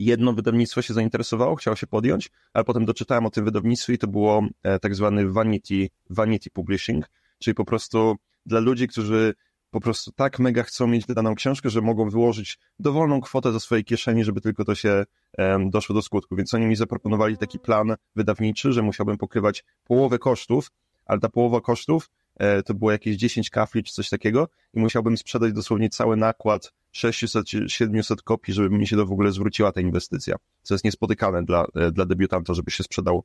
jedno 0.00 0.32
wydawnictwo 0.32 0.82
się 0.82 0.94
zainteresowało, 0.94 1.56
chciało 1.56 1.76
się 1.76 1.86
podjąć, 1.86 2.30
ale 2.52 2.64
potem 2.64 2.84
doczytałem 2.84 3.26
o 3.26 3.30
tym 3.30 3.44
wydawnictwie 3.44 3.94
i 3.94 3.98
to 3.98 4.06
było 4.06 4.42
e, 4.62 4.78
tak 4.78 4.94
zwany 4.94 5.32
vanity, 5.32 5.88
vanity 6.10 6.50
publishing, 6.50 7.10
czyli 7.38 7.54
po 7.54 7.64
prostu 7.64 8.16
dla 8.46 8.60
ludzi, 8.60 8.88
którzy 8.88 9.34
po 9.70 9.80
prostu 9.80 10.12
tak 10.12 10.38
mega 10.38 10.62
chcą 10.62 10.86
mieć 10.86 11.06
wydaną 11.06 11.34
książkę, 11.34 11.70
że 11.70 11.80
mogą 11.80 12.10
wyłożyć 12.10 12.58
dowolną 12.78 13.20
kwotę 13.20 13.52
ze 13.52 13.60
swojej 13.60 13.84
kieszeni, 13.84 14.24
żeby 14.24 14.40
tylko 14.40 14.64
to 14.64 14.74
się 14.74 15.04
um, 15.38 15.70
doszło 15.70 15.94
do 15.94 16.02
skutku. 16.02 16.36
Więc 16.36 16.54
oni 16.54 16.66
mi 16.66 16.76
zaproponowali 16.76 17.38
taki 17.38 17.58
plan 17.58 17.94
wydawniczy, 18.16 18.72
że 18.72 18.82
musiałbym 18.82 19.18
pokrywać 19.18 19.64
połowę 19.84 20.18
kosztów, 20.18 20.70
ale 21.06 21.20
ta 21.20 21.28
połowa 21.28 21.60
kosztów 21.60 22.10
e, 22.36 22.62
to 22.62 22.74
było 22.74 22.92
jakieś 22.92 23.16
10 23.16 23.50
kafli 23.50 23.82
czy 23.82 23.92
coś 23.92 24.08
takiego 24.08 24.48
i 24.74 24.80
musiałbym 24.80 25.16
sprzedać 25.16 25.52
dosłownie 25.52 25.88
cały 25.88 26.16
nakład 26.16 26.72
600-700 26.94 28.16
kopii, 28.24 28.54
żeby 28.54 28.70
mi 28.70 28.86
się 28.86 28.96
to 28.96 29.06
w 29.06 29.12
ogóle 29.12 29.32
zwróciła 29.32 29.72
ta 29.72 29.80
inwestycja, 29.80 30.36
co 30.62 30.74
jest 30.74 30.84
niespotykane 30.84 31.44
dla, 31.44 31.66
e, 31.74 31.92
dla 31.92 32.06
debiutanta, 32.06 32.54
żeby 32.54 32.70
się 32.70 32.82
sprzedał 32.82 33.24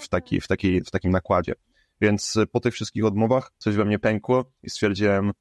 w, 0.00 0.08
taki, 0.08 0.40
w, 0.40 0.48
taki, 0.48 0.80
w 0.80 0.90
takim 0.90 1.10
nakładzie. 1.10 1.54
Więc 2.00 2.36
e, 2.36 2.46
po 2.46 2.60
tych 2.60 2.74
wszystkich 2.74 3.04
odmowach 3.04 3.50
coś 3.58 3.74
we 3.74 3.84
mnie 3.84 3.98
pękło 3.98 4.52
i 4.62 4.70
stwierdziłem, 4.70 5.32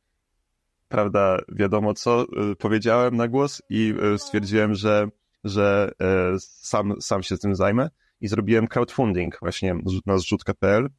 prawda, 0.88 1.38
wiadomo 1.50 1.94
co, 1.94 2.22
e, 2.22 2.56
powiedziałem 2.56 3.18
na 3.18 3.28
głos 3.28 3.62
i 3.70 3.94
stwierdziłem, 4.18 4.76
że, 4.76 5.08
że 5.44 5.92
sam, 6.40 7.02
sam 7.02 7.24
się 7.24 7.38
tym 7.38 7.56
zajmę 7.56 7.90
i 8.22 8.28
zrobiłem 8.28 8.68
crowdfunding 8.68 9.40
właśnie 9.40 9.76
na 10.06 10.18
zrzutka.pl. 10.18 10.90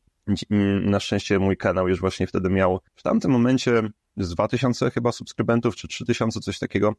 Na 0.80 1.00
szczęście 1.00 1.38
mój 1.38 1.56
kanał 1.56 1.88
już 1.88 2.00
właśnie 2.00 2.26
wtedy 2.26 2.50
miał 2.50 2.80
w 2.94 3.02
tamtym 3.02 3.30
momencie 3.30 3.82
z 4.18 4.34
2000 4.34 4.90
chyba 4.90 5.12
subskrybentów, 5.12 5.76
czy 5.76 5.88
3000, 5.88 6.40
coś 6.40 6.58
takiego, 6.58 6.94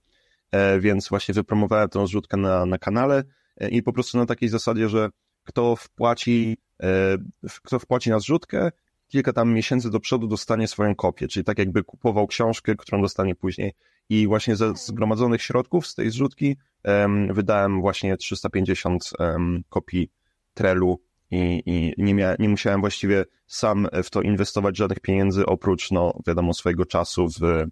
e, 0.51 0.79
więc 0.79 1.09
właśnie 1.09 1.33
wypromowałem 1.33 1.89
tą 1.89 2.07
zrzutkę 2.07 2.37
na, 2.37 2.65
na 2.65 2.77
kanale 2.77 3.23
e, 3.57 3.69
i 3.69 3.83
po 3.83 3.93
prostu 3.93 4.17
na 4.17 4.25
takiej 4.25 4.49
zasadzie, 4.49 4.89
że 4.89 5.09
kto 5.43 5.75
wpłaci, 5.75 6.57
e, 6.83 7.17
kto 7.63 7.79
wpłaci 7.79 8.09
na 8.09 8.19
zrzutkę, 8.19 8.71
kilka 9.07 9.33
tam 9.33 9.53
miesięcy 9.53 9.89
do 9.89 9.99
przodu 9.99 10.27
dostanie 10.27 10.67
swoją 10.67 10.95
kopię, 10.95 11.27
czyli 11.27 11.43
tak 11.43 11.59
jakby 11.59 11.83
kupował 11.83 12.27
książkę, 12.27 12.75
którą 12.75 13.01
dostanie 13.01 13.35
później. 13.35 13.73
I 14.09 14.27
właśnie 14.27 14.55
ze 14.55 14.73
zgromadzonych 14.75 15.41
środków 15.41 15.87
z 15.87 15.95
tej 15.95 16.09
zrzutki 16.09 16.57
wydałem 17.29 17.81
właśnie 17.81 18.17
350 18.17 19.09
um, 19.19 19.63
kopii 19.69 20.11
Trelu 20.53 20.99
i, 21.31 21.63
i 21.65 21.93
nie, 21.97 22.13
mia, 22.13 22.35
nie 22.39 22.49
musiałem 22.49 22.81
właściwie 22.81 23.25
sam 23.47 23.87
w 24.03 24.09
to 24.09 24.21
inwestować 24.21 24.77
żadnych 24.77 24.99
pieniędzy, 24.99 25.45
oprócz, 25.45 25.91
no 25.91 26.13
wiadomo, 26.27 26.53
swojego 26.53 26.85
czasu 26.85 27.27
w, 27.27 27.65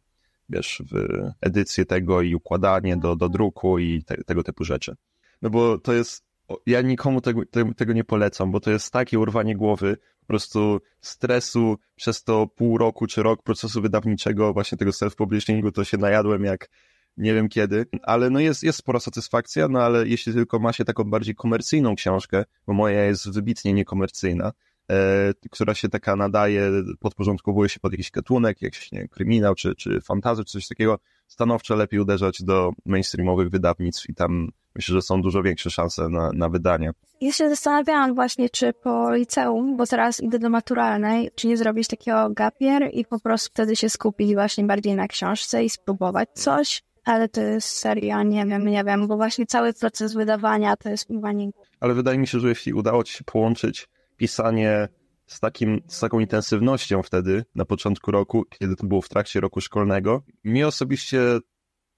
wiesz, 0.49 0.83
w 0.91 0.95
edycję 1.41 1.85
tego 1.85 2.21
i 2.21 2.35
układanie 2.35 2.97
do, 2.97 3.15
do 3.15 3.29
druku 3.29 3.79
i 3.79 4.03
te, 4.03 4.23
tego 4.23 4.43
typu 4.43 4.63
rzeczy. 4.63 4.95
No 5.41 5.49
bo 5.49 5.77
to 5.77 5.93
jest, 5.93 6.25
ja 6.65 6.81
nikomu 6.81 7.21
tego, 7.21 7.41
tego 7.77 7.93
nie 7.93 8.03
polecam, 8.03 8.51
bo 8.51 8.59
to 8.59 8.71
jest 8.71 8.93
takie 8.93 9.19
urwanie 9.19 9.55
głowy, 9.55 9.97
po 10.19 10.27
prostu 10.27 10.79
stresu 11.01 11.77
przez 11.95 12.23
to 12.23 12.47
pół 12.47 12.77
roku 12.77 13.07
czy 13.07 13.23
rok 13.23 13.43
procesu 13.43 13.81
wydawniczego, 13.81 14.53
właśnie 14.53 14.77
tego 14.77 14.91
self-publishingu, 14.91 15.71
to 15.71 15.83
się 15.83 15.97
najadłem 15.97 16.43
jak 16.43 16.69
nie 17.17 17.33
wiem 17.33 17.49
kiedy, 17.49 17.85
ale 18.03 18.29
no 18.29 18.39
jest, 18.39 18.63
jest 18.63 18.79
spora 18.79 18.99
satysfakcja, 18.99 19.67
no 19.67 19.81
ale 19.81 20.07
jeśli 20.07 20.33
tylko 20.33 20.59
ma 20.59 20.73
się 20.73 20.85
taką 20.85 21.03
bardziej 21.03 21.35
komercyjną 21.35 21.95
książkę, 21.95 22.43
bo 22.67 22.73
moja 22.73 23.05
jest 23.05 23.31
wybitnie 23.31 23.73
niekomercyjna, 23.73 24.51
e, 24.91 25.33
która 25.51 25.73
się 25.73 25.89
taka 25.89 26.15
nadaje, 26.15 26.71
podporządkowuje 26.99 27.69
się 27.69 27.79
pod 27.79 27.91
jakiś 27.91 28.11
gatunek, 28.11 28.61
jakiś 28.61 28.91
nie, 28.91 29.07
kryminał 29.07 29.55
czy, 29.55 29.75
czy 29.75 30.01
fantazy, 30.01 30.45
czy 30.45 30.51
coś 30.51 30.67
takiego, 30.67 30.99
stanowczo 31.27 31.75
lepiej 31.75 31.99
uderzać 31.99 32.43
do 32.43 32.71
mainstreamowych 32.85 33.49
wydawnictw 33.49 34.09
i 34.09 34.15
tam 34.15 34.51
myślę, 34.75 34.93
że 34.93 35.01
są 35.01 35.21
dużo 35.21 35.43
większe 35.43 35.69
szanse 35.69 36.09
na, 36.09 36.31
na 36.33 36.49
wydanie. 36.49 36.91
Ja 37.21 37.31
się 37.31 37.49
zastanawiałam 37.49 38.15
właśnie, 38.15 38.49
czy 38.49 38.73
po 38.73 39.15
liceum, 39.15 39.77
bo 39.77 39.87
teraz 39.87 40.23
idę 40.23 40.39
do 40.39 40.49
maturalnej, 40.49 41.29
czy 41.35 41.47
nie 41.47 41.57
zrobić 41.57 41.87
takiego 41.87 42.29
gapier 42.29 42.89
i 42.93 43.05
po 43.05 43.19
prostu 43.19 43.49
wtedy 43.49 43.75
się 43.75 43.89
skupić 43.89 44.33
właśnie 44.33 44.63
bardziej 44.63 44.95
na 44.95 45.07
książce 45.07 45.63
i 45.63 45.69
spróbować 45.69 46.29
coś, 46.33 46.83
ale 47.07 47.29
to 47.29 47.41
jest 47.41 47.67
seria, 47.67 48.23
nie 48.23 48.45
wiem, 48.45 48.67
nie 48.67 48.83
wiem, 48.83 49.07
bo 49.07 49.15
właśnie 49.15 49.45
cały 49.45 49.73
proces 49.73 50.13
wydawania 50.13 50.75
to 50.75 50.89
jest 50.89 51.09
uwanie. 51.09 51.49
Ale 51.79 51.93
wydaje 51.93 52.17
mi 52.17 52.27
się, 52.27 52.39
że 52.39 52.49
jeśli 52.49 52.73
udało 52.73 53.03
ci 53.03 53.13
się 53.13 53.23
połączyć 53.23 53.89
pisanie 54.17 54.87
z, 55.25 55.39
takim, 55.39 55.81
z 55.87 55.99
taką 55.99 56.19
intensywnością 56.19 57.03
wtedy, 57.03 57.45
na 57.55 57.65
początku 57.65 58.11
roku, 58.11 58.43
kiedy 58.59 58.75
to 58.75 58.87
było 58.87 59.01
w 59.01 59.09
trakcie 59.09 59.39
roku 59.39 59.61
szkolnego, 59.61 60.23
mi 60.43 60.63
osobiście 60.63 61.19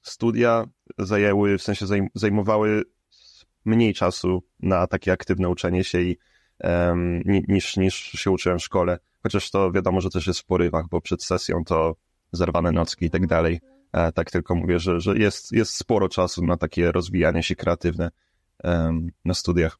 studia 0.02 0.66
zajęły, 0.98 1.58
w 1.58 1.64
sensie 1.64 1.86
zajmowały 2.16 2.84
mniej 3.66 3.94
czasu 3.94 4.44
na 4.60 4.88
takie 4.88 5.12
aktywne 5.12 5.50
uczenie 5.50 5.84
się 5.84 6.02
i, 6.02 6.18
um, 6.60 7.22
niż, 7.26 7.78
niż 7.78 7.96
się 7.96 8.32
uczyłem 8.32 8.60
w 8.60 8.64
szkole. 8.64 9.00
Chociaż 9.24 9.52
to 9.52 9.72
wiadomo, 9.72 10.02
że 10.02 10.10
też 10.10 10.28
jest 10.28 10.40
w 10.40 10.46
porywach, 10.46 10.86
bo 10.90 11.02
przed 11.02 11.24
sesją 11.24 11.64
to 11.66 11.96
zerwane 12.32 12.72
nocki 12.72 13.06
i 13.06 13.10
tak 13.10 13.28
dalej. 13.28 13.60
E, 13.94 14.12
tak 14.12 14.32
tylko 14.32 14.56
mówię, 14.56 14.80
że, 14.80 15.00
że 15.00 15.18
jest, 15.18 15.52
jest 15.52 15.76
sporo 15.76 16.10
czasu 16.10 16.46
na 16.46 16.58
takie 16.58 16.92
rozwijanie 16.92 17.44
się 17.44 17.56
kreatywne 17.56 18.12
na 19.26 19.34
studiach. 19.34 19.78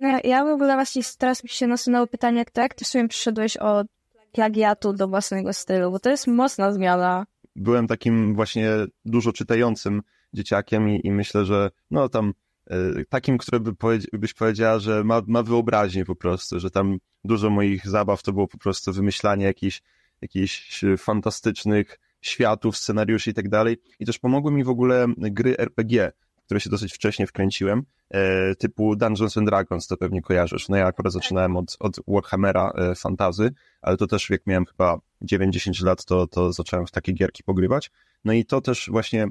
No, 0.00 0.18
ja 0.24 0.44
w 0.44 0.48
ogóle 0.48 0.74
właśnie 0.74 1.02
teraz 1.18 1.44
mi 1.44 1.48
się 1.48 1.66
nasunęło 1.66 2.06
pytanie, 2.06 2.38
jak 2.38 2.50
tak 2.50 2.74
ty 2.74 2.84
sobie 2.84 3.08
przyszedłeś 3.08 3.56
od 3.56 3.86
plagiatu 4.32 4.92
do 4.92 5.08
własnego 5.08 5.52
stylu, 5.52 5.90
bo 5.90 5.98
to 5.98 6.10
jest 6.10 6.26
mocna 6.26 6.72
zmiana. 6.72 7.26
Byłem 7.56 7.86
takim 7.86 8.34
właśnie 8.34 8.70
dużo 9.04 9.32
czytającym 9.32 10.02
dzieciakiem 10.32 10.88
i, 10.88 11.06
i 11.06 11.12
myślę, 11.12 11.44
że 11.44 11.70
no 11.90 12.08
tam 12.08 12.34
y, 12.72 13.04
takim, 13.08 13.38
który 13.38 13.60
by 13.60 13.74
powiedzi 13.74 14.06
byś 14.12 14.34
powiedziała, 14.34 14.78
że 14.78 15.04
ma, 15.04 15.22
ma 15.26 15.42
wyobraźnię 15.42 16.04
po 16.04 16.16
prostu, 16.16 16.60
że 16.60 16.70
tam 16.70 16.98
dużo 17.24 17.50
moich 17.50 17.88
zabaw 17.88 18.22
to 18.22 18.32
było 18.32 18.48
po 18.48 18.58
prostu 18.58 18.92
wymyślanie 18.92 19.44
jakichś, 19.44 19.82
jakichś 20.22 20.84
fantastycznych 20.98 21.98
światów, 22.26 22.76
scenariuszy 22.76 23.30
i 23.30 23.34
tak 23.34 23.48
dalej. 23.48 23.76
I 23.98 24.06
też 24.06 24.18
pomogły 24.18 24.52
mi 24.52 24.64
w 24.64 24.68
ogóle 24.68 25.06
gry 25.16 25.58
RPG, 25.58 26.12
które 26.44 26.60
się 26.60 26.70
dosyć 26.70 26.94
wcześnie 26.94 27.26
wkręciłem, 27.26 27.82
e, 28.10 28.54
typu 28.54 28.96
Dungeons 28.96 29.36
and 29.36 29.46
Dragons, 29.46 29.86
to 29.86 29.96
pewnie 29.96 30.22
kojarzysz. 30.22 30.68
No 30.68 30.76
ja 30.76 30.86
akurat 30.86 31.12
zaczynałem 31.12 31.56
od, 31.56 31.76
od 31.80 31.96
Warhammera 32.08 32.72
e, 32.74 32.94
Fantazy, 32.94 33.50
ale 33.82 33.96
to 33.96 34.06
też 34.06 34.30
jak 34.30 34.46
miałem 34.46 34.66
chyba 34.66 34.98
9-10 35.22 35.84
lat, 35.84 36.04
to, 36.04 36.26
to 36.26 36.52
zacząłem 36.52 36.86
w 36.86 36.90
takie 36.90 37.12
gierki 37.12 37.42
pogrywać. 37.42 37.90
No 38.24 38.32
i 38.32 38.44
to 38.44 38.60
też 38.60 38.88
właśnie, 38.90 39.26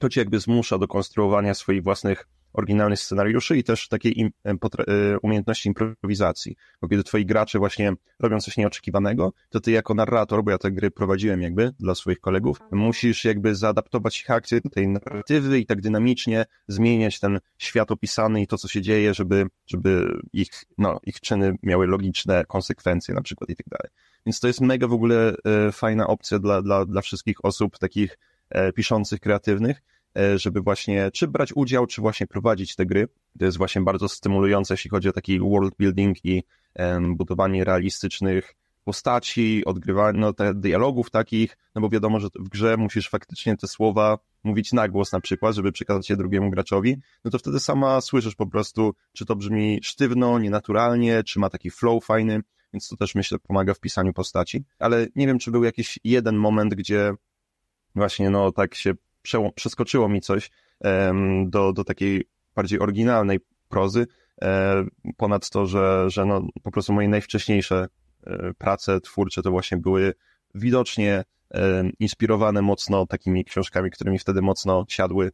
to 0.00 0.08
cię 0.08 0.20
jakby 0.20 0.40
zmusza 0.40 0.78
do 0.78 0.88
konstruowania 0.88 1.54
swoich 1.54 1.82
własnych 1.82 2.28
oryginalnych 2.54 2.98
scenariuszy 2.98 3.56
i 3.56 3.64
też 3.64 3.88
takiej 3.88 4.20
im, 4.20 4.30
e, 4.44 4.50
e, 4.50 5.18
umiejętności 5.18 5.68
improwizacji. 5.68 6.56
Bo 6.82 6.88
kiedy 6.88 7.04
twoi 7.04 7.26
gracze 7.26 7.58
właśnie 7.58 7.92
robią 8.20 8.40
coś 8.40 8.56
nieoczekiwanego, 8.56 9.32
to 9.48 9.60
ty 9.60 9.70
jako 9.70 9.94
narrator, 9.94 10.44
bo 10.44 10.50
ja 10.50 10.58
te 10.58 10.70
gry 10.70 10.90
prowadziłem 10.90 11.42
jakby 11.42 11.72
dla 11.80 11.94
swoich 11.94 12.20
kolegów, 12.20 12.58
musisz 12.72 13.24
jakby 13.24 13.54
zaadaptować 13.54 14.20
ich 14.20 14.30
akcje 14.30 14.60
do 14.60 14.70
tej 14.70 14.88
narratywy 14.88 15.58
i 15.58 15.66
tak 15.66 15.80
dynamicznie 15.80 16.44
zmieniać 16.68 17.20
ten 17.20 17.40
świat 17.58 17.90
opisany 17.90 18.42
i 18.42 18.46
to, 18.46 18.58
co 18.58 18.68
się 18.68 18.82
dzieje, 18.82 19.14
żeby, 19.14 19.46
żeby 19.66 20.18
ich, 20.32 20.48
no, 20.78 21.00
ich 21.02 21.20
czyny 21.20 21.56
miały 21.62 21.86
logiczne 21.86 22.44
konsekwencje 22.44 23.14
na 23.14 23.22
przykład 23.22 23.50
i 23.50 23.56
tak 23.56 23.66
dalej. 23.68 23.90
Więc 24.26 24.40
to 24.40 24.46
jest 24.46 24.60
mega 24.60 24.88
w 24.88 24.92
ogóle 24.92 25.34
e, 25.44 25.72
fajna 25.72 26.06
opcja 26.06 26.38
dla, 26.38 26.62
dla, 26.62 26.86
dla 26.86 27.00
wszystkich 27.00 27.44
osób 27.44 27.78
takich 27.78 28.18
piszących, 28.74 29.20
kreatywnych, 29.20 29.82
żeby 30.36 30.60
właśnie 30.60 31.10
czy 31.10 31.28
brać 31.28 31.52
udział, 31.52 31.86
czy 31.86 32.00
właśnie 32.00 32.26
prowadzić 32.26 32.76
te 32.76 32.86
gry. 32.86 33.08
To 33.38 33.44
jest 33.44 33.58
właśnie 33.58 33.82
bardzo 33.82 34.08
stymulujące, 34.08 34.74
jeśli 34.74 34.90
chodzi 34.90 35.08
o 35.08 35.12
taki 35.12 35.40
world 35.40 35.74
building 35.78 36.24
i 36.24 36.42
budowanie 37.16 37.64
realistycznych 37.64 38.54
postaci, 38.84 39.62
odgrywanie 39.64 40.18
no, 40.18 40.32
te 40.32 40.54
dialogów 40.54 41.10
takich, 41.10 41.56
no 41.74 41.80
bo 41.80 41.88
wiadomo, 41.88 42.20
że 42.20 42.28
w 42.34 42.48
grze 42.48 42.76
musisz 42.76 43.08
faktycznie 43.08 43.56
te 43.56 43.68
słowa 43.68 44.18
mówić 44.44 44.72
na 44.72 44.88
głos 44.88 45.12
na 45.12 45.20
przykład, 45.20 45.54
żeby 45.54 45.72
przekazać 45.72 46.10
je 46.10 46.16
drugiemu 46.16 46.50
graczowi, 46.50 46.96
no 47.24 47.30
to 47.30 47.38
wtedy 47.38 47.60
sama 47.60 48.00
słyszysz 48.00 48.34
po 48.34 48.46
prostu, 48.46 48.94
czy 49.12 49.26
to 49.26 49.36
brzmi 49.36 49.80
sztywno, 49.82 50.38
nienaturalnie, 50.38 51.22
czy 51.24 51.38
ma 51.38 51.50
taki 51.50 51.70
flow 51.70 52.04
fajny, 52.04 52.40
więc 52.72 52.88
to 52.88 52.96
też 52.96 53.14
myślę 53.14 53.38
pomaga 53.38 53.74
w 53.74 53.80
pisaniu 53.80 54.12
postaci. 54.12 54.64
Ale 54.78 55.06
nie 55.16 55.26
wiem, 55.26 55.38
czy 55.38 55.50
był 55.50 55.64
jakiś 55.64 55.98
jeden 56.04 56.36
moment, 56.36 56.74
gdzie 56.74 57.12
właśnie 57.94 58.30
no 58.30 58.52
tak 58.52 58.74
się 58.74 58.92
przeskoczyło 59.54 60.08
mi 60.08 60.20
coś 60.20 60.50
do, 61.46 61.72
do 61.72 61.84
takiej 61.84 62.28
bardziej 62.54 62.80
oryginalnej 62.80 63.40
prozy, 63.68 64.06
e, 64.42 64.84
ponad 65.16 65.50
to, 65.50 65.66
że, 65.66 66.10
że 66.10 66.24
no, 66.24 66.46
po 66.62 66.70
prostu 66.70 66.92
moje 66.92 67.08
najwcześniejsze 67.08 67.88
e, 68.26 68.54
prace 68.58 69.00
twórcze 69.00 69.42
to 69.42 69.50
właśnie 69.50 69.78
były 69.78 70.14
widocznie 70.54 71.24
inspirowane 72.00 72.62
mocno 72.62 73.06
takimi 73.06 73.44
książkami, 73.44 73.90
które 73.90 74.12
mi 74.12 74.18
wtedy 74.18 74.42
mocno 74.42 74.84
siadły, 74.88 75.32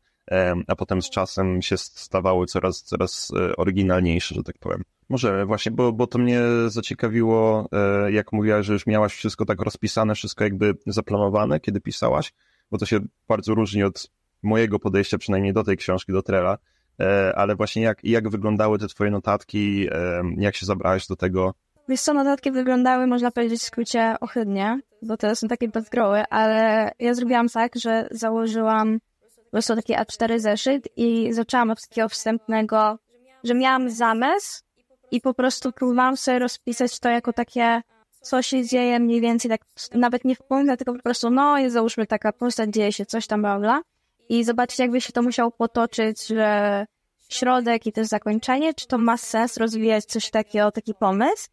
a 0.67 0.77
potem 0.77 1.03
z 1.03 1.11
czasem 1.11 1.63
się 1.63 1.77
stawały 1.77 2.47
coraz, 2.47 2.83
coraz 2.83 3.33
oryginalniejsze, 3.57 4.35
że 4.35 4.43
tak 4.43 4.59
powiem. 4.59 4.83
Możemy 5.09 5.47
właśnie, 5.47 5.73
bo, 5.73 5.93
bo 5.93 6.07
to 6.07 6.19
mnie 6.19 6.41
zaciekawiło, 6.67 7.69
jak 8.11 8.33
mówiłaś, 8.33 8.67
że 8.67 8.73
już 8.73 8.87
miałaś 8.87 9.13
wszystko 9.13 9.45
tak 9.45 9.61
rozpisane, 9.61 10.15
wszystko 10.15 10.45
jakby 10.45 10.75
zaplanowane, 10.87 11.61
kiedy 11.61 11.81
pisałaś, 11.81 12.33
bo 12.71 12.79
to 12.79 12.87
się 12.87 13.00
bardzo 13.29 13.55
różni 13.55 13.83
od 13.83 14.11
mojego 14.43 14.79
podejścia 14.79 15.19
przynajmniej 15.19 15.53
do 15.53 15.65
tej 15.65 15.77
książki, 15.77 16.12
do 16.12 16.23
Trela, 16.23 16.59
e, 17.00 17.33
ale 17.37 17.57
właśnie 17.57 17.83
jak, 17.83 18.05
jak 18.05 18.29
wyglądały 18.29 18.79
te 18.79 18.89
twoje 18.89 19.11
notatki, 19.11 19.89
e, 19.91 20.23
jak 20.37 20.57
się 20.57 20.67
zabrałeś 20.67 21.07
do 21.07 21.17
tego? 21.17 21.55
Wiesz 21.89 22.00
co, 22.00 22.15
notatki 22.15 22.50
wyglądały, 22.50 23.07
można 23.07 23.31
powiedzieć 23.31 23.61
w 23.61 23.65
skrócie, 23.65 24.15
ohydnie, 24.21 24.81
bo 25.03 25.17
to 25.17 25.37
są 25.37 25.49
takie 25.49 25.69
bezgroły, 25.69 26.25
ale 26.31 26.91
ja 26.99 27.15
zrobiłam 27.15 27.49
tak, 27.49 27.77
że 27.77 28.09
założyłam 28.11 28.99
po 29.37 29.50
prostu 29.50 29.77
taki 29.77 29.95
A4 29.95 30.39
zeszyt 30.39 30.89
i 30.97 31.33
zaczęłam 31.33 31.71
od 31.71 31.89
takiego 31.89 32.09
wstępnego, 32.09 32.99
że 33.45 33.55
miałam 33.55 33.91
zamysł 33.91 34.62
i 35.11 35.21
po 35.21 35.35
prostu 35.35 35.73
próbowałam 35.73 36.17
sobie 36.17 36.39
rozpisać 36.39 37.00
to 37.00 37.09
jako 37.09 37.33
takie, 37.33 37.83
co 38.21 38.43
się 38.43 38.65
dzieje 38.67 39.00
mniej 39.00 39.21
więcej, 39.21 39.50
tak 39.50 39.61
nawet 39.95 40.25
nie 40.25 40.35
w 40.35 40.43
punktach, 40.43 40.77
tylko 40.79 40.95
po 40.95 41.03
prostu, 41.03 41.31
no 41.31 41.59
jest 41.59 41.75
załóżmy 41.75 42.07
taka 42.07 42.33
postać, 42.33 42.71
dzieje 42.71 42.93
się 42.93 43.07
coś 43.07 43.27
tam, 43.27 43.43
bla, 43.43 43.83
i 44.29 44.45
zobaczyć, 44.45 44.79
jakby 44.79 45.00
się 45.00 45.12
to 45.12 45.23
musiało 45.23 45.50
potoczyć, 45.50 46.27
że 46.27 46.87
środek 47.29 47.87
i 47.87 47.93
też 47.93 48.07
zakończenie, 48.07 48.75
czy 48.75 48.87
to 48.87 48.99
ma 48.99 49.17
sens 49.17 49.57
rozwijać 49.57 50.05
coś 50.05 50.31
takiego, 50.31 50.73
taki 50.73 50.95
pomysł, 50.95 51.49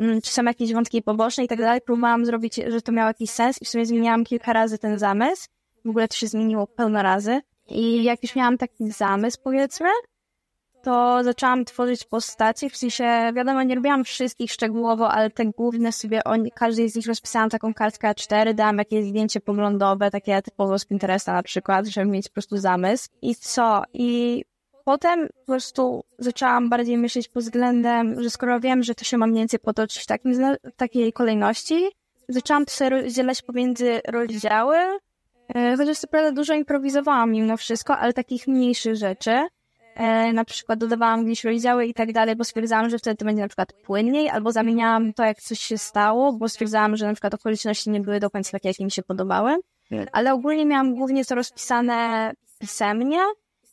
mm, 0.00 0.20
czy 0.20 0.30
są 0.30 0.42
jakieś 0.42 0.72
wątki 0.72 1.02
poboczne 1.02 1.44
i 1.44 1.48
tak 1.48 1.58
dalej. 1.58 1.80
Próbowałam 1.80 2.26
zrobić, 2.26 2.54
że 2.68 2.82
to 2.82 2.92
miało 2.92 3.08
jakiś 3.08 3.30
sens 3.30 3.62
i 3.62 3.64
w 3.64 3.68
sumie 3.68 3.86
zmieniałam 3.86 4.24
kilka 4.24 4.52
razy 4.52 4.78
ten 4.78 4.98
zamysł. 4.98 5.48
W 5.84 5.88
ogóle 5.88 6.08
to 6.08 6.16
się 6.16 6.26
zmieniło 6.26 6.66
pełno 6.66 7.02
razy. 7.02 7.40
I 7.68 8.04
jak 8.04 8.22
już 8.22 8.34
miałam 8.34 8.58
taki 8.58 8.90
zamysł, 8.90 9.38
powiedzmy, 9.44 9.88
to 10.82 11.24
zaczęłam 11.24 11.64
tworzyć 11.64 12.04
postacie, 12.04 12.70
w 12.70 12.76
sensie, 12.76 13.32
wiadomo, 13.34 13.62
nie 13.62 13.74
robiłam 13.74 14.04
wszystkich 14.04 14.52
szczegółowo, 14.52 15.10
ale 15.10 15.30
te 15.30 15.44
główne 15.46 15.92
sobie, 15.92 16.24
o 16.24 16.32
każdej 16.54 16.90
z 16.90 16.96
nich 16.96 17.06
rozpisałam 17.06 17.50
taką 17.50 17.74
kartkę 17.74 18.08
A4, 18.08 18.54
dałam 18.54 18.78
jakieś 18.78 19.04
zdjęcie 19.04 19.40
poglądowe, 19.40 20.10
takie 20.10 20.42
typowo 20.42 20.78
z 20.78 20.84
Pinteresta 20.84 21.32
na 21.32 21.42
przykład, 21.42 21.86
żeby 21.86 22.06
mieć 22.06 22.28
po 22.28 22.32
prostu 22.32 22.56
zamysł. 22.56 23.08
I 23.22 23.34
co? 23.34 23.82
I 23.92 24.44
potem 24.84 25.28
po 25.28 25.46
prostu 25.46 26.04
zaczęłam 26.18 26.68
bardziej 26.68 26.98
myśleć 26.98 27.28
pod 27.28 27.42
względem, 27.42 28.22
że 28.22 28.30
skoro 28.30 28.60
wiem, 28.60 28.82
że 28.82 28.94
to 28.94 29.04
się 29.04 29.18
ma 29.18 29.26
mniej 29.26 29.40
więcej 29.40 29.60
potoczyć 29.60 30.02
w 30.02 30.06
takim, 30.06 30.32
takiej 30.76 31.12
kolejności, 31.12 31.88
zaczęłam 32.28 32.64
to 32.64 32.70
sobie 32.72 32.90
rozdzielać 32.90 33.42
pomiędzy 33.42 34.00
rozdziały, 34.08 34.76
e, 35.54 35.76
chociaż 35.76 35.98
co 35.98 36.06
prawda 36.06 36.32
dużo 36.32 36.54
improwizowałam 36.54 37.32
mimo 37.32 37.56
wszystko, 37.56 37.98
ale 37.98 38.12
takich 38.12 38.48
mniejszych 38.48 38.96
rzeczy 38.96 39.46
e, 39.94 40.32
na 40.32 40.44
przykład 40.44 40.78
dodawałam 40.78 41.24
gdzieś 41.24 41.44
rozdziały 41.44 41.86
i 41.86 41.94
tak 41.94 42.12
dalej, 42.12 42.36
bo 42.36 42.44
stwierdzałam, 42.44 42.90
że 42.90 42.98
wtedy 42.98 43.16
to 43.16 43.24
będzie 43.24 43.42
na 43.42 43.48
przykład 43.48 43.72
płynniej, 43.72 44.28
albo 44.28 44.52
zamieniałam 44.52 45.12
to, 45.12 45.24
jak 45.24 45.40
coś 45.40 45.60
się 45.60 45.78
stało, 45.78 46.32
bo 46.32 46.48
stwierdzałam, 46.48 46.96
że 46.96 47.06
na 47.06 47.12
przykład 47.12 47.34
okoliczności 47.34 47.90
nie 47.90 48.00
były 48.00 48.20
do 48.20 48.30
końca 48.30 48.50
takie, 48.50 48.68
jakie 48.68 48.84
mi 48.84 48.90
się 48.90 49.02
podobały. 49.02 49.56
Ale 50.12 50.32
ogólnie 50.32 50.66
miałam 50.66 50.94
głównie 50.94 51.24
to 51.24 51.34
rozpisane 51.34 52.32
pisemnie 52.58 53.20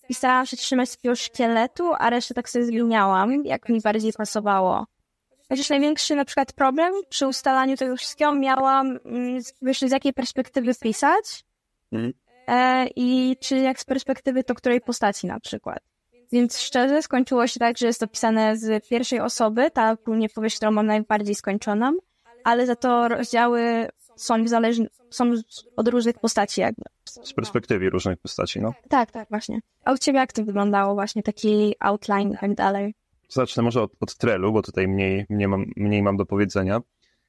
i 0.10 0.14
starałam 0.14 0.46
się 0.46 0.58
trzymać 0.58 0.96
takiego 0.96 1.16
szkieletu, 1.16 1.94
a 2.00 2.10
resztę 2.10 2.34
tak 2.34 2.50
sobie 2.50 2.66
zmieniałam, 2.66 3.46
jak 3.46 3.70
mi 3.70 3.82
bardziej 3.82 4.14
pasowało. 4.14 4.86
Chociaż 5.50 5.70
największy 5.70 6.16
na 6.16 6.26
przykład 6.26 6.54
problem 6.54 6.94
przy 7.10 7.28
ustalaniu 7.28 7.78
tego 7.78 7.96
wszystkiego 7.96 8.34
miałam, 8.34 9.00
mm, 9.06 9.42
wiesz, 9.62 9.82
z 9.82 9.92
jakiej 9.92 10.14
perspektywy 10.14 10.76
pisać 10.76 11.44
mhm. 11.92 12.14
e, 12.48 12.88
i 12.96 13.38
czy 13.42 13.58
jak 13.58 13.80
z 13.80 13.86
perspektywy 13.86 14.44
to 14.44 14.56
której 14.56 14.82
postaci 14.82 15.28
na 15.28 15.40
przykład. 15.40 15.80
Więc 16.32 16.60
szczerze 16.60 17.02
skończyło 17.02 17.48
się 17.48 17.60
tak, 17.60 17.78
że 17.78 17.88
jest 17.88 18.00
to 18.00 18.08
pisane 18.08 18.58
z 18.58 18.88
pierwszej 18.88 19.20
osoby, 19.20 19.72
ta 19.72 19.92
ogólnie 19.92 20.30
powieść, 20.30 20.56
którą 20.56 20.72
mam 20.72 20.86
najbardziej 20.86 21.36
skończoną, 21.36 21.94
ale 22.44 22.66
za 22.66 22.76
to 22.76 23.08
rozdziały 23.08 23.88
są 24.18 24.48
zależne, 24.48 24.88
są 25.10 25.34
od 25.76 25.88
różnych 25.88 26.20
postaci 26.20 26.62
jakby. 26.62 26.84
Z 27.06 27.34
perspektywy 27.34 27.90
różnych 27.90 28.18
postaci, 28.18 28.62
no. 28.62 28.74
Tak, 28.90 29.12
tak, 29.12 29.30
właśnie. 29.30 29.60
A 29.86 29.94
u 29.94 29.98
ciebie 29.98 30.20
jak 30.20 30.34
to 30.34 30.44
wyglądało 30.44 30.94
właśnie, 30.94 31.24
taki 31.24 31.76
outline 31.80 32.32
i 32.32 32.38
tak 32.38 32.56
dalej? 32.56 32.96
Zacznę 33.30 33.64
może 33.64 33.82
od, 33.82 33.92
od 34.00 34.16
trelu, 34.16 34.54
bo 34.54 34.62
tutaj 34.62 34.88
mniej, 34.88 35.26
mniej, 35.30 35.48
mam, 35.48 35.66
mniej 35.76 36.04
mam 36.04 36.18
do 36.18 36.26
powiedzenia. 36.26 36.82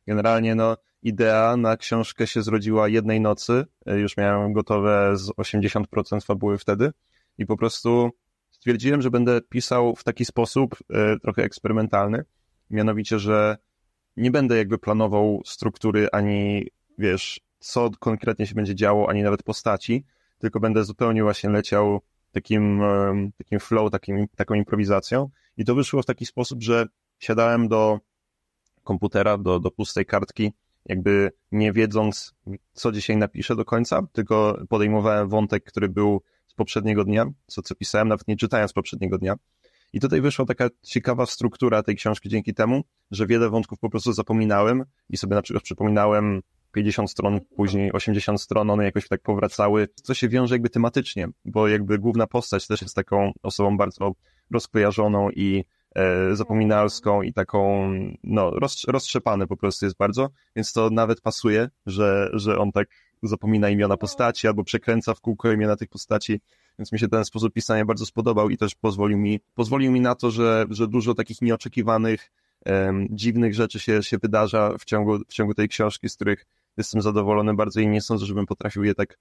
Generalnie, 0.06 0.54
no, 0.54 0.76
idea 1.02 1.56
na 1.56 1.76
książkę 1.76 2.26
się 2.26 2.42
zrodziła 2.42 2.88
jednej 2.88 3.20
nocy. 3.20 3.64
Już 3.86 4.16
miałem 4.16 4.52
gotowe 4.52 5.16
z 5.16 5.30
80% 5.30 6.24
fabuły 6.24 6.58
wtedy 6.58 6.92
i 7.38 7.46
po 7.46 7.56
prostu 7.56 8.10
stwierdziłem, 8.58 9.02
że 9.02 9.10
będę 9.10 9.40
pisał 9.40 9.96
w 9.96 10.04
taki 10.04 10.24
sposób 10.24 10.76
e, 10.90 11.18
trochę 11.18 11.42
eksperymentalny, 11.42 12.24
mianowicie, 12.70 13.18
że 13.18 13.56
nie 14.16 14.30
będę 14.30 14.56
jakby 14.56 14.78
planował 14.78 15.42
struktury 15.44 16.08
ani, 16.12 16.66
wiesz, 16.98 17.40
co 17.58 17.90
konkretnie 17.98 18.46
się 18.46 18.54
będzie 18.54 18.74
działo, 18.74 19.10
ani 19.10 19.22
nawet 19.22 19.42
postaci, 19.42 20.04
tylko 20.38 20.60
będę 20.60 20.84
zupełnie 20.84 21.22
właśnie 21.22 21.50
leciał 21.50 22.00
takim, 22.32 22.80
takim 23.38 23.60
flow, 23.60 23.90
takim, 23.90 24.28
taką 24.36 24.54
improwizacją. 24.54 25.30
I 25.56 25.64
to 25.64 25.74
wyszło 25.74 26.02
w 26.02 26.06
taki 26.06 26.26
sposób, 26.26 26.62
że 26.62 26.86
siadałem 27.18 27.68
do 27.68 28.00
komputera, 28.84 29.38
do, 29.38 29.60
do 29.60 29.70
pustej 29.70 30.06
kartki, 30.06 30.52
jakby 30.86 31.32
nie 31.52 31.72
wiedząc, 31.72 32.34
co 32.72 32.92
dzisiaj 32.92 33.16
napiszę 33.16 33.56
do 33.56 33.64
końca, 33.64 34.02
tylko 34.12 34.58
podejmowałem 34.68 35.28
wątek, 35.28 35.64
który 35.64 35.88
był 35.88 36.22
poprzedniego 36.58 37.04
dnia, 37.04 37.26
co, 37.46 37.62
co 37.62 37.74
pisałem, 37.74 38.08
nawet 38.08 38.28
nie 38.28 38.36
czytając 38.36 38.72
poprzedniego 38.72 39.18
dnia. 39.18 39.34
I 39.92 40.00
tutaj 40.00 40.20
wyszła 40.20 40.44
taka 40.44 40.68
ciekawa 40.82 41.26
struktura 41.26 41.82
tej 41.82 41.96
książki 41.96 42.28
dzięki 42.28 42.54
temu, 42.54 42.84
że 43.10 43.26
wiele 43.26 43.50
wątków 43.50 43.78
po 43.78 43.90
prostu 43.90 44.12
zapominałem 44.12 44.84
i 45.10 45.16
sobie 45.16 45.34
na 45.34 45.42
przykład 45.42 45.64
przypominałem 45.64 46.42
50 46.72 47.10
stron, 47.10 47.40
później 47.56 47.92
80 47.92 48.40
stron, 48.40 48.70
one 48.70 48.84
jakoś 48.84 49.08
tak 49.08 49.22
powracały, 49.22 49.88
co 50.02 50.14
się 50.14 50.28
wiąże 50.28 50.54
jakby 50.54 50.70
tematycznie, 50.70 51.28
bo 51.44 51.68
jakby 51.68 51.98
główna 51.98 52.26
postać 52.26 52.66
też 52.66 52.82
jest 52.82 52.94
taką 52.94 53.32
osobą 53.42 53.76
bardzo 53.76 54.12
rozkojarzoną 54.50 55.30
i 55.30 55.64
e, 55.94 56.36
zapominalską 56.36 57.22
i 57.22 57.32
taką, 57.32 57.90
no, 58.24 58.50
roz, 58.50 58.84
roztrzepany 58.88 59.46
po 59.46 59.56
prostu 59.56 59.86
jest 59.86 59.96
bardzo, 59.96 60.30
więc 60.56 60.72
to 60.72 60.90
nawet 60.90 61.20
pasuje, 61.20 61.68
że, 61.86 62.30
że 62.32 62.58
on 62.58 62.72
tak 62.72 62.88
zapomina 63.22 63.70
imiona 63.70 63.96
postaci 63.96 64.46
albo 64.46 64.64
przekręca 64.64 65.14
w 65.14 65.20
kółko 65.20 65.52
imiona 65.52 65.76
tych 65.76 65.88
postaci, 65.88 66.40
więc 66.78 66.92
mi 66.92 66.98
się 66.98 67.08
ten 67.08 67.24
sposób 67.24 67.52
pisania 67.52 67.84
bardzo 67.84 68.06
spodobał 68.06 68.50
i 68.50 68.56
też 68.56 68.74
pozwolił 68.74 69.18
mi, 69.18 69.40
pozwolił 69.54 69.92
mi 69.92 70.00
na 70.00 70.14
to, 70.14 70.30
że, 70.30 70.66
że 70.70 70.88
dużo 70.88 71.14
takich 71.14 71.42
nieoczekiwanych, 71.42 72.30
um, 72.66 73.06
dziwnych 73.10 73.54
rzeczy 73.54 73.80
się, 73.80 74.02
się 74.02 74.18
wydarza 74.18 74.74
w 74.78 74.84
ciągu, 74.84 75.18
w 75.18 75.32
ciągu 75.32 75.54
tej 75.54 75.68
książki, 75.68 76.08
z 76.08 76.14
których 76.14 76.46
jestem 76.76 77.02
zadowolony 77.02 77.54
bardzo 77.54 77.80
i 77.80 77.88
nie 77.88 78.00
sądzę, 78.00 78.26
żebym 78.26 78.46
potrafił 78.46 78.84
je 78.84 78.94
tak 78.94 79.18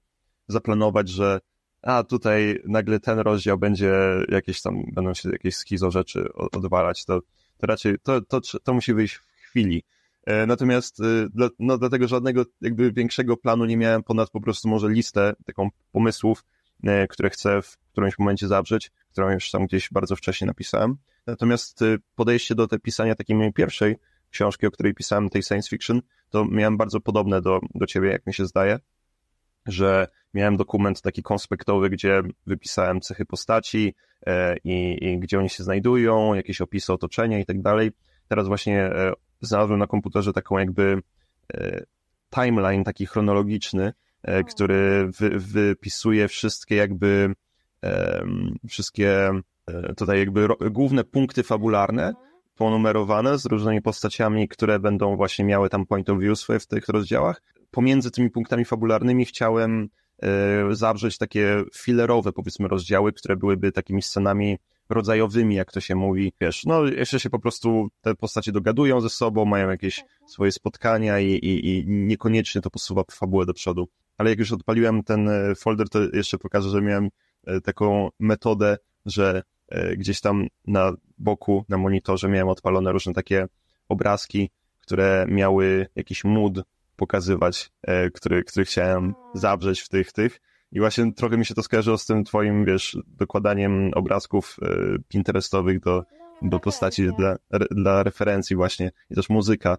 zaplanować, 0.48 1.08
że 1.08 1.40
a 1.82 2.02
tutaj 2.02 2.62
nagle 2.64 3.00
ten 3.00 3.18
rozdział 3.18 3.58
będzie 3.58 3.92
jakieś 4.28 4.62
tam, 4.62 4.84
będą 4.92 5.14
się 5.14 5.30
jakieś 5.30 5.56
skizo 5.56 5.90
rzeczy 5.90 6.32
odwalać, 6.34 7.04
to, 7.04 7.20
to 7.58 7.66
raczej 7.66 7.96
to, 8.02 8.20
to, 8.20 8.40
to 8.62 8.74
musi 8.74 8.94
wyjść 8.94 9.14
w 9.14 9.22
chwili. 9.30 9.82
E, 10.28 10.46
natomiast 10.46 11.00
e, 11.00 11.28
no, 11.58 11.78
dlatego 11.78 12.08
żadnego 12.08 12.44
jakby 12.60 12.92
większego 12.92 13.36
planu 13.36 13.64
nie 13.64 13.76
miałem 13.76 14.02
ponad 14.02 14.30
po 14.30 14.40
prostu 14.40 14.68
może 14.68 14.88
listę 14.88 15.32
taką 15.46 15.68
pomysłów, 15.92 16.44
e, 16.84 17.06
które 17.08 17.30
chcę 17.30 17.62
w 17.62 17.76
którymś 17.92 18.18
momencie 18.18 18.48
zawrzeć, 18.48 18.90
którą 19.12 19.30
już 19.30 19.50
tam 19.50 19.66
gdzieś 19.66 19.88
bardzo 19.92 20.16
wcześnie 20.16 20.46
napisałem. 20.46 20.96
Natomiast 21.26 21.80
podejście 22.14 22.54
do 22.54 22.66
tej 22.66 22.80
pisania 22.80 23.14
takiej 23.14 23.36
mojej 23.36 23.52
pierwszej 23.52 23.96
książki, 24.30 24.66
o 24.66 24.70
której 24.70 24.94
pisałem, 24.94 25.28
tej 25.28 25.42
science 25.42 25.68
fiction, 25.68 26.00
to 26.30 26.44
miałem 26.44 26.76
bardzo 26.76 27.00
podobne 27.00 27.42
do, 27.42 27.60
do 27.74 27.86
ciebie, 27.86 28.08
jak 28.08 28.26
mi 28.26 28.34
się 28.34 28.46
zdaje, 28.46 28.78
że 29.66 30.08
miałem 30.34 30.56
dokument 30.56 31.02
taki 31.02 31.22
konspektowy, 31.22 31.90
gdzie 31.90 32.22
wypisałem 32.46 33.00
cechy 33.00 33.24
postaci 33.24 33.94
e, 34.26 34.56
i, 34.64 34.98
i 35.04 35.18
gdzie 35.18 35.38
oni 35.38 35.48
się 35.48 35.64
znajdują, 35.64 36.34
jakieś 36.34 36.60
opisy 36.60 36.92
otoczenia 36.92 37.38
i 37.38 37.46
tak 37.46 37.62
dalej. 37.62 37.90
Teraz 38.28 38.48
właśnie 38.48 38.90
znalazłem 39.40 39.78
na 39.78 39.86
komputerze 39.86 40.32
taką 40.32 40.58
jakby 40.58 41.02
e, 41.54 41.84
timeline 42.30 42.84
taki 42.84 43.06
chronologiczny, 43.06 43.92
e, 44.22 44.44
który 44.44 45.10
wy, 45.18 45.30
wypisuje 45.38 46.28
wszystkie 46.28 46.76
jakby 46.76 47.34
wszystkie 48.68 49.30
tutaj 49.96 50.18
jakby 50.18 50.48
główne 50.70 51.04
punkty 51.04 51.42
fabularne 51.42 52.14
ponumerowane 52.58 53.38
z 53.38 53.46
różnymi 53.46 53.82
postaciami, 53.82 54.48
które 54.48 54.78
będą 54.78 55.16
właśnie 55.16 55.44
miały 55.44 55.68
tam 55.68 55.86
point 55.86 56.10
of 56.10 56.18
view 56.18 56.38
swoje 56.38 56.60
w 56.60 56.66
tych 56.66 56.88
rozdziałach. 56.88 57.42
Pomiędzy 57.70 58.10
tymi 58.10 58.30
punktami 58.30 58.64
fabularnymi 58.64 59.24
chciałem 59.24 59.88
e, 60.22 60.28
zawrzeć 60.70 61.18
takie 61.18 61.62
filerowe, 61.76 62.32
powiedzmy, 62.32 62.68
rozdziały, 62.68 63.12
które 63.12 63.36
byłyby 63.36 63.72
takimi 63.72 64.02
scenami 64.02 64.58
rodzajowymi, 64.90 65.54
jak 65.54 65.72
to 65.72 65.80
się 65.80 65.94
mówi. 65.94 66.32
Wiesz, 66.40 66.64
no 66.64 66.84
jeszcze 66.84 67.20
się 67.20 67.30
po 67.30 67.38
prostu 67.38 67.88
te 68.00 68.14
postacie 68.14 68.52
dogadują 68.52 69.00
ze 69.00 69.10
sobą, 69.10 69.44
mają 69.44 69.70
jakieś 69.70 70.04
swoje 70.26 70.52
spotkania 70.52 71.20
i, 71.20 71.26
i, 71.26 71.68
i 71.68 71.84
niekoniecznie 71.86 72.60
to 72.60 72.70
posuwa 72.70 73.04
fabułę 73.10 73.46
do 73.46 73.54
przodu. 73.54 73.88
Ale 74.18 74.30
jak 74.30 74.38
już 74.38 74.52
odpaliłem 74.52 75.02
ten 75.02 75.28
e, 75.28 75.54
folder, 75.54 75.88
to 75.88 75.98
jeszcze 76.12 76.38
pokażę, 76.38 76.70
że 76.70 76.82
miałem 76.82 77.08
e, 77.46 77.60
taką 77.60 78.08
metodę, 78.18 78.76
że 79.06 79.42
e, 79.68 79.96
gdzieś 79.96 80.20
tam 80.20 80.46
na 80.66 80.92
boku, 81.18 81.64
na 81.68 81.78
monitorze 81.78 82.28
miałem 82.28 82.48
odpalone 82.48 82.92
różne 82.92 83.14
takie 83.14 83.46
obrazki, 83.88 84.50
które 84.80 85.26
miały 85.28 85.86
jakiś 85.96 86.24
mood 86.24 86.62
pokazywać, 86.96 87.70
który, 88.14 88.44
który 88.44 88.64
chciałem 88.64 89.14
zawrzeć 89.34 89.80
w 89.80 89.88
tych, 89.88 90.12
tych. 90.12 90.40
I 90.72 90.80
właśnie 90.80 91.12
trochę 91.12 91.36
mi 91.36 91.46
się 91.46 91.54
to 91.54 91.62
skojarzyło 91.62 91.98
z 91.98 92.06
tym 92.06 92.24
twoim, 92.24 92.64
wiesz, 92.64 92.98
dokładaniem 93.06 93.90
obrazków 93.94 94.56
pinterestowych 95.08 95.80
do, 95.80 96.04
do 96.42 96.60
postaci 96.60 97.08
dla, 97.12 97.36
dla 97.70 98.02
referencji 98.02 98.56
właśnie 98.56 98.90
i 99.10 99.14
też 99.14 99.28
muzyka. 99.28 99.76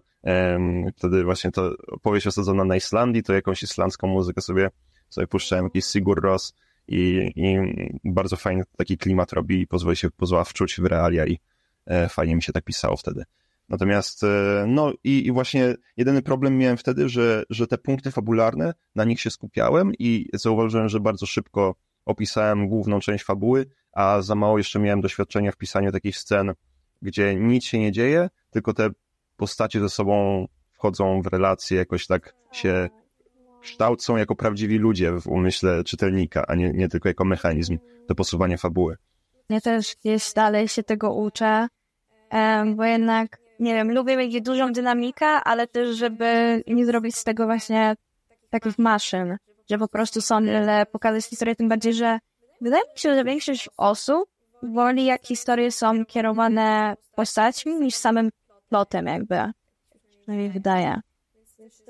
Wtedy 0.96 1.24
właśnie 1.24 1.50
to 1.50 1.70
opowieść 1.88 2.26
osadzona 2.26 2.64
na 2.64 2.76
Islandii, 2.76 3.22
to 3.22 3.32
jakąś 3.32 3.62
islandzką 3.62 4.06
muzykę 4.06 4.40
sobie, 4.40 4.70
sobie 5.08 5.26
puszczałem, 5.26 5.64
jakiś 5.64 5.84
Sigur 5.84 6.22
Ros 6.22 6.54
i, 6.88 7.30
i 7.36 7.56
bardzo 8.04 8.36
fajny 8.36 8.62
taki 8.76 8.98
klimat 8.98 9.32
robi 9.32 9.60
i 9.60 9.66
pozwoli 9.66 9.96
się 9.96 10.10
pozwala 10.10 10.44
wczuć 10.44 10.80
w 10.80 10.84
realia 10.84 11.26
i 11.26 11.38
e, 11.86 12.08
fajnie 12.08 12.36
mi 12.36 12.42
się 12.42 12.52
tak 12.52 12.64
pisało 12.64 12.96
wtedy. 12.96 13.24
Natomiast, 13.70 14.24
e, 14.24 14.64
no 14.68 14.92
i, 15.04 15.26
i, 15.26 15.32
właśnie 15.32 15.74
jedyny 15.96 16.22
problem 16.22 16.58
miałem 16.58 16.76
wtedy, 16.76 17.08
że, 17.08 17.42
że 17.50 17.66
te 17.66 17.78
punkty 17.78 18.10
fabularne, 18.10 18.74
na 18.94 19.04
nich 19.04 19.20
się 19.20 19.30
skupiałem 19.30 19.92
i 19.98 20.28
zauważyłem, 20.34 20.88
że 20.88 21.00
bardzo 21.00 21.26
szybko 21.26 21.74
opisałem 22.04 22.68
główną 22.68 23.00
część 23.00 23.24
fabuły, 23.24 23.66
a 23.92 24.22
za 24.22 24.34
mało 24.34 24.58
jeszcze 24.58 24.78
miałem 24.78 25.00
doświadczenia 25.00 25.52
w 25.52 25.56
pisaniu 25.56 25.92
takich 25.92 26.16
scen, 26.16 26.52
gdzie 27.02 27.34
nic 27.34 27.64
się 27.64 27.78
nie 27.78 27.92
dzieje, 27.92 28.28
tylko 28.50 28.74
te 28.74 28.90
postacie 29.36 29.80
ze 29.80 29.88
sobą 29.88 30.46
wchodzą 30.72 31.22
w 31.22 31.26
relacje, 31.26 31.78
jakoś 31.78 32.06
tak 32.06 32.34
się 32.52 32.88
kształcą 33.60 34.16
jako 34.16 34.36
prawdziwi 34.36 34.78
ludzie 34.78 35.12
w 35.12 35.26
umyśle 35.26 35.84
czytelnika, 35.84 36.44
a 36.48 36.54
nie, 36.54 36.72
nie 36.72 36.88
tylko 36.88 37.08
jako 37.08 37.24
mechanizm 37.24 37.78
do 38.08 38.14
posuwania 38.14 38.56
fabuły. 38.56 38.96
Ja 39.48 39.60
też 39.60 39.96
gdzieś 40.00 40.32
dalej 40.32 40.68
się 40.68 40.82
tego 40.82 41.14
uczę, 41.14 41.68
bo 42.76 42.84
jednak, 42.84 43.40
nie 43.60 43.74
wiem, 43.74 43.92
lubię 43.92 44.16
mieć 44.16 44.40
dużą 44.40 44.72
dynamikę, 44.72 45.26
ale 45.26 45.66
też, 45.66 45.96
żeby 45.96 46.62
nie 46.66 46.86
zrobić 46.86 47.16
z 47.16 47.24
tego 47.24 47.46
właśnie 47.46 47.94
takich 48.50 48.78
maszyn, 48.78 49.36
że 49.70 49.78
po 49.78 49.88
prostu 49.88 50.20
są 50.20 50.40
pokazać 50.92 51.24
historię, 51.24 51.56
tym 51.56 51.68
bardziej, 51.68 51.94
że 51.94 52.18
Wydaje 52.60 52.82
mi 52.92 52.98
się, 52.98 53.14
że 53.14 53.24
większość 53.24 53.68
osób 53.76 54.28
woli, 54.62 55.04
jak 55.04 55.26
historie 55.26 55.72
są 55.72 56.04
kierowane 56.04 56.96
postaćmi, 57.14 57.74
niż 57.74 57.94
samym 57.94 58.30
plotem 58.68 59.06
jakby. 59.06 59.36
Przynajmniej 60.20 60.50
wydaje. 60.50 61.00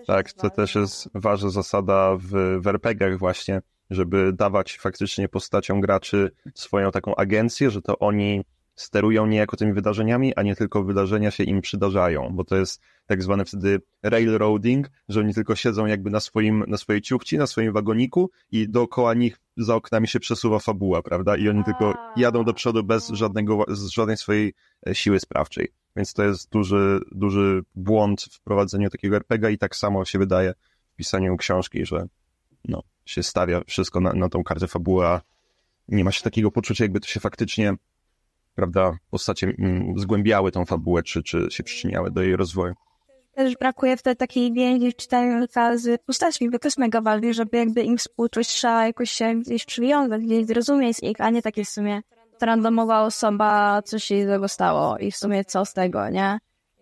Tak, 0.06 0.32
to 0.32 0.50
też 0.50 0.74
jest 0.74 1.08
ważna 1.14 1.50
zasada 1.50 2.16
w, 2.16 2.60
w 2.60 2.66
RPGach 2.66 3.18
właśnie, 3.18 3.62
żeby 3.90 4.32
dawać 4.32 4.78
faktycznie 4.78 5.28
postaciom 5.28 5.80
graczy 5.80 6.30
swoją 6.54 6.90
taką 6.90 7.16
agencję, 7.16 7.70
że 7.70 7.82
to 7.82 7.98
oni 7.98 8.44
sterują 8.80 9.26
niejako 9.26 9.56
tymi 9.56 9.72
wydarzeniami, 9.72 10.34
a 10.34 10.42
nie 10.42 10.56
tylko 10.56 10.84
wydarzenia 10.84 11.30
się 11.30 11.44
im 11.44 11.60
przydarzają, 11.60 12.30
bo 12.32 12.44
to 12.44 12.56
jest 12.56 12.80
tak 13.06 13.22
zwany 13.22 13.44
wtedy 13.44 13.80
railroading, 14.02 14.90
że 15.08 15.20
oni 15.20 15.34
tylko 15.34 15.56
siedzą 15.56 15.86
jakby 15.86 16.10
na 16.10 16.20
swoim, 16.20 16.64
na 16.68 16.76
swojej 16.76 17.02
ciuchci, 17.02 17.38
na 17.38 17.46
swoim 17.46 17.72
wagoniku 17.72 18.30
i 18.52 18.68
dookoła 18.68 19.14
nich 19.14 19.40
za 19.56 19.74
oknami 19.74 20.08
się 20.08 20.20
przesuwa 20.20 20.58
fabuła, 20.58 21.02
prawda? 21.02 21.36
I 21.36 21.48
oni 21.48 21.64
tylko 21.64 21.94
jadą 22.16 22.44
do 22.44 22.54
przodu 22.54 22.84
bez 22.84 23.08
żadnego, 23.08 23.64
z 23.68 23.88
żadnej 23.88 24.16
swojej 24.16 24.54
e, 24.86 24.94
siły 24.94 25.20
sprawczej. 25.20 25.68
Więc 25.96 26.12
to 26.12 26.24
jest 26.24 26.50
duży, 26.50 27.00
duży 27.12 27.62
błąd 27.74 28.22
w 28.32 28.40
prowadzeniu 28.40 28.90
takiego 28.90 29.16
RPG 29.16 29.52
i 29.52 29.58
tak 29.58 29.76
samo 29.76 30.04
się 30.04 30.18
wydaje 30.18 30.54
w 30.92 30.96
pisaniu 30.96 31.36
książki, 31.36 31.86
że 31.86 32.06
no, 32.68 32.82
się 33.04 33.22
stawia 33.22 33.60
wszystko 33.66 34.00
na, 34.00 34.12
na 34.12 34.28
tą 34.28 34.44
kartę 34.44 34.66
fabuły, 34.68 35.06
a 35.06 35.20
nie 35.88 36.04
ma 36.04 36.12
się 36.12 36.22
takiego 36.22 36.50
poczucia, 36.50 36.84
jakby 36.84 37.00
to 37.00 37.08
się 37.08 37.20
faktycznie 37.20 37.74
prawda, 38.54 38.98
postacie 39.10 39.52
mm, 39.58 39.98
zgłębiały 39.98 40.52
tą 40.52 40.64
fabułę, 40.64 41.02
czy, 41.02 41.22
czy 41.22 41.46
się 41.50 41.62
przyczyniały 41.62 42.10
do 42.10 42.22
jej 42.22 42.36
rozwoju. 42.36 42.74
Też 43.34 43.56
brakuje 43.56 43.96
wtedy 43.96 44.16
takiej 44.16 44.52
więzi 44.52 44.94
czytelnika 44.94 45.76
z 45.76 46.02
postaciami, 46.02 46.50
bo 46.50 46.58
to 46.58 46.68
jest 46.68 46.78
mega 46.78 47.00
ważne, 47.00 47.34
żeby 47.34 47.56
jakby 47.56 47.82
im 47.82 47.98
współczuć, 47.98 48.48
trzeba 48.48 48.86
jakoś 48.86 49.10
się 49.10 49.34
gdzieś 49.34 49.64
przywiązać, 49.64 50.22
gdzieś 50.22 50.46
zrozumieć 50.46 50.96
ich, 51.02 51.20
a 51.20 51.30
nie 51.30 51.42
takie 51.42 51.64
w 51.64 51.68
sumie 51.68 52.00
randomowa 52.40 53.02
osoba, 53.02 53.82
co 53.82 53.98
się 53.98 54.24
złego 54.26 54.48
stało 54.48 54.98
i 54.98 55.10
w 55.10 55.16
sumie 55.16 55.44
co 55.44 55.64
z 55.64 55.72
tego, 55.72 56.08
nie? 56.08 56.38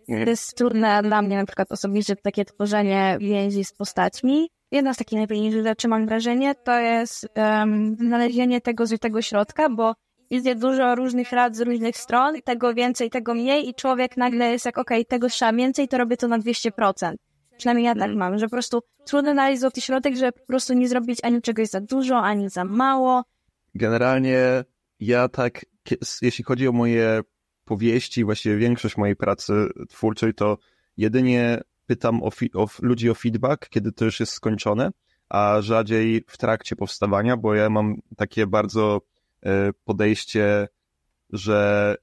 To 0.07 0.29
jest 0.29 0.57
trudne 0.57 1.03
dla 1.03 1.21
mnie 1.21 1.37
na 1.37 1.45
przykład 1.45 1.71
osobiście 1.71 2.15
takie 2.15 2.45
tworzenie 2.45 3.17
więzi 3.21 3.65
z 3.65 3.73
postaćmi. 3.73 4.49
Jedna 4.71 4.93
z 4.93 4.97
takich 4.97 5.17
najważniejszych 5.17 5.63
rzeczy, 5.63 5.87
mam 5.87 6.05
wrażenie, 6.05 6.55
to 6.55 6.79
jest 6.79 7.27
um, 7.35 7.95
znalezienie 7.99 8.61
tego 8.61 8.85
złotego 8.85 9.21
środka, 9.21 9.69
bo 9.69 9.93
idzie 10.29 10.55
dużo 10.55 10.95
różnych 10.95 11.31
rad 11.31 11.55
z 11.55 11.61
różnych 11.61 11.97
stron, 11.97 12.41
tego 12.41 12.73
więcej, 12.73 13.09
tego 13.09 13.33
mniej 13.33 13.69
i 13.69 13.73
człowiek 13.73 14.17
nagle 14.17 14.51
jest 14.51 14.65
jak, 14.65 14.77
okej, 14.77 14.97
okay, 14.97 15.05
tego 15.05 15.29
trzeba 15.29 15.53
więcej, 15.53 15.87
to 15.87 15.97
robię 15.97 16.17
to 16.17 16.27
na 16.27 16.39
200%. 16.39 17.13
Przynajmniej 17.57 17.85
ja 17.85 17.95
tak 17.95 18.15
mam, 18.15 18.37
że 18.37 18.45
po 18.45 18.51
prostu 18.51 18.81
trudno 19.05 19.31
znaleźć 19.31 19.61
złoty 19.61 19.81
środek, 19.81 20.15
żeby 20.15 20.31
po 20.31 20.45
prostu 20.45 20.73
nie 20.73 20.87
zrobić 20.87 21.19
ani 21.23 21.41
czegoś 21.41 21.67
za 21.67 21.81
dużo, 21.81 22.17
ani 22.21 22.49
za 22.49 22.65
mało. 22.65 23.23
Generalnie 23.75 24.63
ja 24.99 25.29
tak, 25.29 25.65
jeśli 26.21 26.43
chodzi 26.43 26.67
o 26.67 26.71
moje 26.71 27.21
powieści, 27.65 28.23
właściwie 28.23 28.57
większość 28.57 28.97
mojej 28.97 29.15
pracy 29.15 29.53
twórczej, 29.89 30.33
to 30.33 30.57
jedynie 30.97 31.61
pytam 31.85 32.23
o, 32.23 32.29
o 32.53 32.67
ludzi 32.81 33.09
o 33.09 33.13
feedback, 33.13 33.69
kiedy 33.69 33.91
to 33.91 34.05
już 34.05 34.19
jest 34.19 34.31
skończone, 34.31 34.91
a 35.29 35.57
rzadziej 35.61 36.23
w 36.27 36.37
trakcie 36.37 36.75
powstawania, 36.75 37.37
bo 37.37 37.55
ja 37.55 37.69
mam 37.69 37.95
takie 38.17 38.47
bardzo 38.47 39.01
podejście, 39.83 40.67
że 41.29 41.95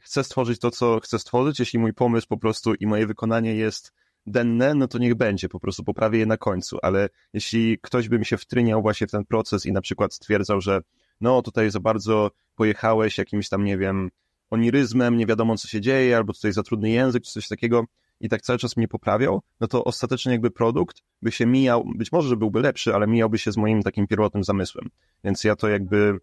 chcę 0.00 0.24
stworzyć 0.24 0.58
to, 0.60 0.70
co 0.70 1.00
chcę 1.00 1.18
stworzyć, 1.18 1.60
jeśli 1.60 1.78
mój 1.78 1.94
pomysł 1.94 2.26
po 2.28 2.36
prostu 2.36 2.74
i 2.74 2.86
moje 2.86 3.06
wykonanie 3.06 3.54
jest 3.54 3.92
denne, 4.26 4.74
no 4.74 4.88
to 4.88 4.98
niech 4.98 5.14
będzie, 5.14 5.48
po 5.48 5.60
prostu 5.60 5.84
poprawię 5.84 6.18
je 6.18 6.26
na 6.26 6.36
końcu, 6.36 6.78
ale 6.82 7.08
jeśli 7.32 7.78
ktoś 7.82 8.08
by 8.08 8.18
mi 8.18 8.26
się 8.26 8.36
wtryniał 8.36 8.82
właśnie 8.82 9.06
w 9.06 9.10
ten 9.10 9.24
proces 9.24 9.66
i 9.66 9.72
na 9.72 9.80
przykład 9.80 10.14
stwierdzał, 10.14 10.60
że 10.60 10.80
no 11.20 11.42
tutaj 11.42 11.70
za 11.70 11.80
bardzo 11.80 12.30
pojechałeś 12.54 13.18
jakimś 13.18 13.48
tam, 13.48 13.64
nie 13.64 13.78
wiem, 13.78 14.10
oniryzmem, 14.50 15.16
nie 15.16 15.26
wiadomo 15.26 15.56
co 15.56 15.68
się 15.68 15.80
dzieje, 15.80 16.16
albo 16.16 16.32
tutaj 16.32 16.52
za 16.52 16.62
trudny 16.62 16.90
język, 16.90 17.24
czy 17.24 17.32
coś 17.32 17.48
takiego 17.48 17.84
i 18.20 18.28
tak 18.28 18.42
cały 18.42 18.58
czas 18.58 18.76
mnie 18.76 18.88
poprawiał, 18.88 19.42
no 19.60 19.66
to 19.66 19.84
ostatecznie 19.84 20.32
jakby 20.32 20.50
produkt 20.50 21.02
by 21.22 21.32
się 21.32 21.46
mijał, 21.46 21.84
być 21.96 22.12
może, 22.12 22.28
że 22.28 22.36
byłby 22.36 22.60
lepszy, 22.60 22.94
ale 22.94 23.06
mijałby 23.06 23.38
się 23.38 23.52
z 23.52 23.56
moim 23.56 23.82
takim 23.82 24.06
pierwotnym 24.06 24.44
zamysłem. 24.44 24.88
Więc 25.24 25.44
ja 25.44 25.56
to 25.56 25.68
jakby 25.68 26.18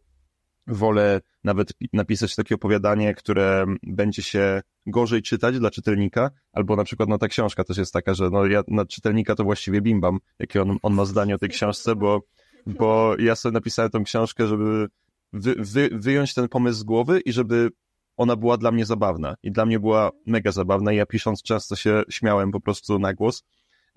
wolę 0.70 1.22
nawet 1.44 1.74
napisać 1.94 2.36
takie 2.36 2.56
opowiadanie, 2.56 3.14
które 3.14 3.66
będzie 3.84 4.22
się 4.22 4.62
gorzej 4.86 5.22
czytać 5.22 5.60
dla 5.60 5.72
czytelnika, 5.72 6.30
albo 6.54 6.76
na 6.76 6.84
przykład 6.84 7.10
no 7.10 7.18
ta 7.18 7.28
książka 7.28 7.64
też 7.64 7.78
jest 7.78 7.94
taka, 7.94 8.14
że 8.14 8.30
no 8.30 8.46
ja 8.46 8.64
na 8.68 8.86
czytelnika 8.86 9.36
to 9.36 9.44
właściwie 9.44 9.82
bimbam, 9.82 10.20
jakie 10.40 10.62
on, 10.62 10.78
on 10.82 10.94
ma 10.94 11.06
zdanie 11.06 11.36
o 11.36 11.38
tej 11.38 11.50
książce, 11.50 11.96
bo, 11.96 12.22
bo 12.66 13.16
ja 13.20 13.36
sobie 13.36 13.54
napisałem 13.54 13.92
tą 13.92 14.04
książkę, 14.04 14.48
żeby 14.48 14.88
wy, 15.34 15.56
wy, 15.58 15.90
wyjąć 15.92 16.34
ten 16.34 16.48
pomysł 16.48 16.80
z 16.80 16.84
głowy 16.84 17.20
i 17.20 17.32
żeby 17.32 17.70
ona 18.18 18.36
była 18.36 18.58
dla 18.58 18.72
mnie 18.72 18.86
zabawna. 18.86 19.36
I 19.44 19.52
dla 19.52 19.66
mnie 19.66 19.80
była 19.80 20.12
mega 20.26 20.52
zabawna 20.52 20.94
i 20.94 20.96
ja 20.96 21.06
pisząc 21.06 21.44
często 21.44 21.76
się 21.76 22.04
śmiałem 22.10 22.52
po 22.52 22.60
prostu 22.60 23.00
na 23.00 23.14
głos. 23.14 23.44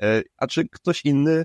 E, 0.03 0.23
a 0.37 0.47
czy 0.47 0.69
ktoś 0.69 1.05
inny 1.05 1.33
e, 1.33 1.45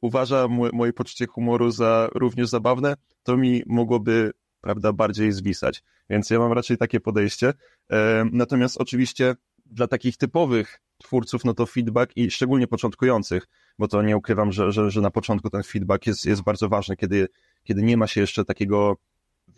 uważa 0.00 0.48
moje 0.48 0.92
poczucie 0.92 1.26
humoru 1.26 1.70
za 1.70 2.08
również 2.14 2.48
zabawne, 2.48 2.94
to 3.22 3.36
mi 3.36 3.62
mogłoby 3.66 4.32
prawda, 4.62 4.92
bardziej 4.92 5.32
zwisać. 5.32 5.82
Więc 6.10 6.30
ja 6.30 6.38
mam 6.38 6.52
raczej 6.52 6.76
takie 6.76 7.00
podejście. 7.00 7.52
E, 7.92 8.24
natomiast 8.32 8.76
oczywiście 8.80 9.36
dla 9.66 9.86
takich 9.86 10.16
typowych 10.16 10.80
twórców, 10.98 11.44
no 11.44 11.54
to 11.54 11.66
feedback 11.66 12.16
i 12.16 12.30
szczególnie 12.30 12.66
początkujących, 12.66 13.48
bo 13.78 13.88
to 13.88 14.02
nie 14.02 14.16
ukrywam, 14.16 14.52
że, 14.52 14.72
że, 14.72 14.90
że 14.90 15.00
na 15.00 15.10
początku 15.10 15.50
ten 15.50 15.62
feedback 15.62 16.06
jest, 16.06 16.26
jest 16.26 16.42
bardzo 16.42 16.68
ważny, 16.68 16.96
kiedy, 16.96 17.28
kiedy 17.64 17.82
nie 17.82 17.96
ma 17.96 18.06
się 18.06 18.20
jeszcze 18.20 18.44
takiego 18.44 18.96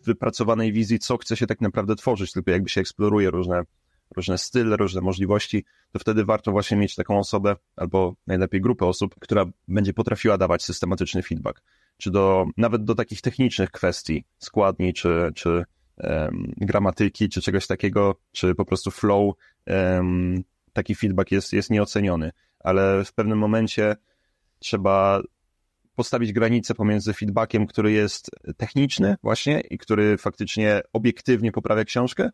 wypracowanej 0.04 0.72
wizji, 0.72 0.98
co 0.98 1.16
chce 1.16 1.36
się 1.36 1.46
tak 1.46 1.60
naprawdę 1.60 1.96
tworzyć, 1.96 2.32
tylko 2.32 2.50
jakby 2.50 2.68
się 2.68 2.80
eksploruje 2.80 3.30
różne, 3.30 3.62
różne 4.16 4.38
style, 4.38 4.76
różne 4.76 5.00
możliwości, 5.00 5.64
to 5.92 5.98
wtedy 5.98 6.24
warto 6.24 6.52
właśnie 6.52 6.76
mieć 6.76 6.94
taką 6.94 7.18
osobę, 7.18 7.56
albo 7.76 8.14
najlepiej 8.26 8.60
grupę 8.60 8.86
osób, 8.86 9.14
która 9.20 9.44
będzie 9.68 9.92
potrafiła 9.92 10.38
dawać 10.38 10.64
systematyczny 10.64 11.22
feedback 11.22 11.62
czy 11.96 12.10
do, 12.10 12.46
nawet 12.56 12.84
do 12.84 12.94
takich 12.94 13.20
technicznych 13.20 13.70
kwestii, 13.70 14.24
składni, 14.38 14.92
czy, 14.92 15.30
czy 15.34 15.64
um, 15.96 16.52
gramatyki, 16.56 17.28
czy 17.28 17.42
czegoś 17.42 17.66
takiego, 17.66 18.14
czy 18.32 18.54
po 18.54 18.64
prostu 18.64 18.90
flow, 18.90 19.34
um, 19.66 20.44
taki 20.72 20.94
feedback 20.94 21.30
jest, 21.32 21.52
jest 21.52 21.70
nieoceniony, 21.70 22.32
ale 22.60 23.04
w 23.04 23.12
pewnym 23.12 23.38
momencie 23.38 23.96
trzeba 24.58 25.20
postawić 25.94 26.32
granicę 26.32 26.74
pomiędzy 26.74 27.12
feedbackiem, 27.12 27.66
który 27.66 27.92
jest 27.92 28.30
techniczny 28.56 29.16
właśnie 29.22 29.60
i 29.60 29.78
który 29.78 30.18
faktycznie 30.18 30.82
obiektywnie 30.92 31.52
poprawia 31.52 31.84
książkę, 31.84 32.30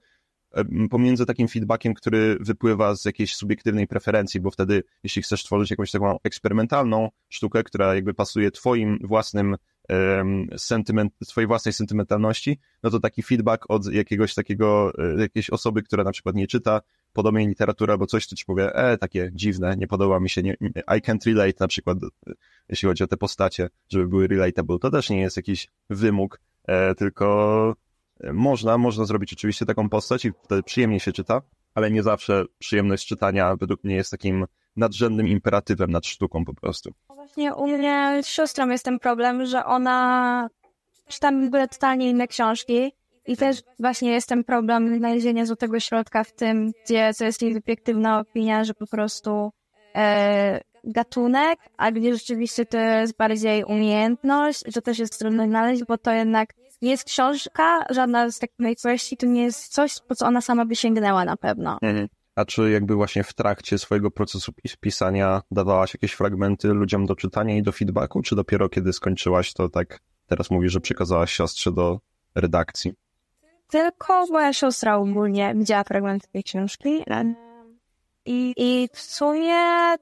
pomiędzy 0.91 1.27
takim 1.27 1.49
feedbackiem, 1.49 1.95
który 1.95 2.37
wypływa 2.41 2.95
z 2.95 3.05
jakiejś 3.05 3.37
subiektywnej 3.37 3.87
preferencji, 3.87 4.41
bo 4.41 4.51
wtedy, 4.51 4.83
jeśli 5.03 5.23
chcesz 5.23 5.45
tworzyć 5.45 5.71
jakąś 5.71 5.91
taką 5.91 6.19
eksperymentalną 6.25 7.09
sztukę, 7.29 7.65
która 7.65 7.95
jakby 7.95 8.15
pasuje 8.15 8.51
twoim 8.51 8.99
własnym 9.03 9.57
sentyment, 10.57 11.13
twojej 11.27 11.49
własnej 11.49 11.73
sentymentalności, 11.73 12.59
no 12.83 12.91
to 12.91 13.01
taki 13.01 13.23
feedback 13.23 13.65
od 13.69 13.93
jakiegoś 13.93 14.35
takiego, 14.35 14.93
e, 14.99 15.21
jakiejś 15.21 15.51
osoby, 15.51 15.83
która 15.83 16.05
na 16.05 16.13
przykład 16.13 16.35
nie 16.35 16.47
czyta 16.47 16.81
podobnej 17.13 17.47
literatury 17.47 17.93
albo 17.93 18.07
coś, 18.07 18.29
to 18.29 18.37
ci 18.37 18.45
powie, 18.45 18.75
e, 18.75 18.99
takie 18.99 19.31
dziwne, 19.35 19.77
nie 19.77 19.87
podoba 19.87 20.21
mi 20.21 20.31
się, 20.31 20.43
nie, 20.43 20.57
I 20.77 21.01
can't 21.01 21.27
relate 21.27 21.57
na 21.61 21.69
przykład, 21.69 21.99
e, 22.03 22.33
jeśli 22.69 22.89
chodzi 22.89 23.05
o 23.05 23.07
te 23.07 23.17
postacie, 23.17 23.69
żeby 23.89 24.09
były 24.09 24.29
relatable, 24.29 24.79
to 24.79 24.91
też 24.91 25.11
nie 25.11 25.21
jest 25.21 25.37
jakiś 25.37 25.69
wymóg, 25.91 26.41
e, 26.65 26.95
tylko 26.95 27.77
można, 28.33 28.79
można 28.79 29.05
zrobić 29.05 29.33
oczywiście 29.33 29.67
taką 29.67 29.89
postać 29.89 30.25
i 30.25 30.33
wtedy 30.43 30.63
przyjemnie 30.63 31.01
się 31.01 31.13
czyta, 31.13 31.43
ale 31.75 31.91
nie 31.91 32.03
zawsze 32.03 32.45
przyjemność 32.59 33.07
czytania 33.07 33.57
według 33.57 33.85
mnie 33.85 33.95
jest 33.95 34.11
takim 34.11 34.47
nadrzędnym 34.77 35.29
imperatywem 35.29 35.91
nad 35.91 36.07
sztuką 36.07 36.45
po 36.45 36.55
prostu. 36.55 36.91
Właśnie 37.09 37.55
u 37.55 37.67
mnie 37.67 38.21
z 38.23 38.27
siostrą 38.27 38.69
jest 38.69 38.85
ten 38.85 38.99
problem, 38.99 39.47
że 39.47 39.65
ona 39.65 40.49
czyta 41.09 41.33
w 41.33 41.47
ogóle 41.47 41.69
totalnie 41.69 42.11
inne 42.11 42.29
książki 42.29 42.93
i 43.27 43.37
też 43.37 43.63
właśnie 43.79 44.11
jest 44.11 44.29
ten 44.29 44.45
problem 44.45 44.99
znalezienia 44.99 45.47
złotego 45.47 45.81
środka 45.81 46.25
w 46.25 46.33
tym, 46.33 46.73
gdzie 46.85 47.11
to 47.19 47.25
jest 47.25 47.43
jej 47.43 47.55
subiektywna 47.55 48.21
opinia, 48.21 48.65
że 48.65 48.75
po 48.75 48.87
prostu 48.87 49.51
e, 49.95 50.61
gatunek, 50.85 51.59
a 51.77 51.93
gdzie 51.93 52.15
rzeczywiście 52.15 52.67
to 52.67 52.79
jest 52.79 53.17
bardziej 53.17 53.65
umiejętność 53.65 54.63
to 54.75 54.83
też 54.83 54.99
jest 54.99 55.19
trudno 55.19 55.47
znaleźć, 55.47 55.85
bo 55.85 55.99
to 55.99 56.13
jednak 56.13 56.55
jest 56.88 57.05
książka, 57.05 57.85
żadna 57.90 58.31
z 58.31 58.38
takich 58.38 58.81
treści, 58.83 59.16
to 59.16 59.27
nie 59.27 59.43
jest 59.43 59.73
coś, 59.73 60.01
po 60.09 60.14
co 60.14 60.27
ona 60.27 60.40
sama 60.40 60.64
by 60.64 60.77
sięgnęła 60.77 61.25
na 61.25 61.37
pewno. 61.37 61.79
Mhm. 61.83 62.09
A 62.35 62.45
czy 62.45 62.71
jakby 62.71 62.95
właśnie 62.95 63.25
w 63.25 63.35
trakcie 63.35 63.79
swojego 63.79 64.11
procesu 64.11 64.53
pisania 64.81 65.43
dawałaś 65.51 65.95
jakieś 65.95 66.12
fragmenty 66.12 66.69
ludziom 66.69 67.07
do 67.07 67.16
czytania 67.16 67.57
i 67.57 67.62
do 67.62 67.73
feedbacku, 67.73 68.23
czy 68.23 68.37
dopiero 68.37 68.69
kiedy 68.69 68.93
skończyłaś, 68.93 69.53
to 69.53 69.69
tak 69.69 70.01
teraz 70.27 70.51
mówisz, 70.51 70.73
że 70.73 70.81
przekazałaś 70.81 71.33
siostrze 71.33 71.73
do 71.73 72.01
redakcji? 72.35 72.93
Tylko 73.69 74.27
moja 74.27 74.53
siostra 74.53 74.97
ogólnie 74.97 75.55
widziała 75.57 75.85
fragmenty 75.85 76.29
tej 76.33 76.45
książki. 76.45 77.05
I, 78.27 78.55
I 78.57 78.88
w 78.93 79.01
sumie 79.01 79.55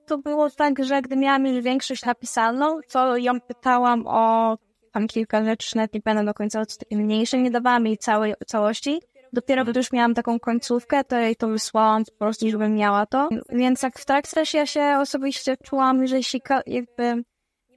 to 0.07 0.19
było 0.19 0.51
tak, 0.51 0.85
że 0.85 1.03
gdy 1.03 1.17
miałam 1.17 1.47
już 1.47 1.65
większość 1.65 2.05
napisaną, 2.05 2.81
to 2.93 3.17
ją 3.17 3.41
pytałam 3.41 4.05
o 4.07 4.57
tam 4.93 5.07
kilka 5.07 5.45
rzeczy, 5.45 5.77
nawet 5.77 5.95
nie 5.95 6.01
będę 6.01 6.25
do 6.25 6.35
końca 6.35 6.63
mniejsze, 6.91 7.39
nie 7.39 7.51
dawałam 7.51 7.87
jej 7.87 7.99
całej 7.99 8.35
całości. 8.47 9.01
Dopiero 9.33 9.65
gdy 9.65 9.81
już 9.81 9.93
miałam 9.93 10.15
taką 10.15 10.41
końcówkę, 10.41 11.05
to 11.05 11.17
jej 11.17 11.37
to 11.37 11.49
wysłałam 11.49 12.05
po 12.05 12.19
prostu, 12.19 12.51
żebym 12.51 12.75
miała 12.75 13.07
to. 13.07 13.29
Więc 13.49 13.83
jak 13.83 13.99
w 13.99 14.05
trakcie 14.05 14.35
też 14.35 14.55
ja 14.55 14.67
się 14.67 14.97
osobiście 15.01 15.57
czułam, 15.57 16.07
że 16.07 16.17
jeśli 16.17 16.41
jakby 16.67 17.23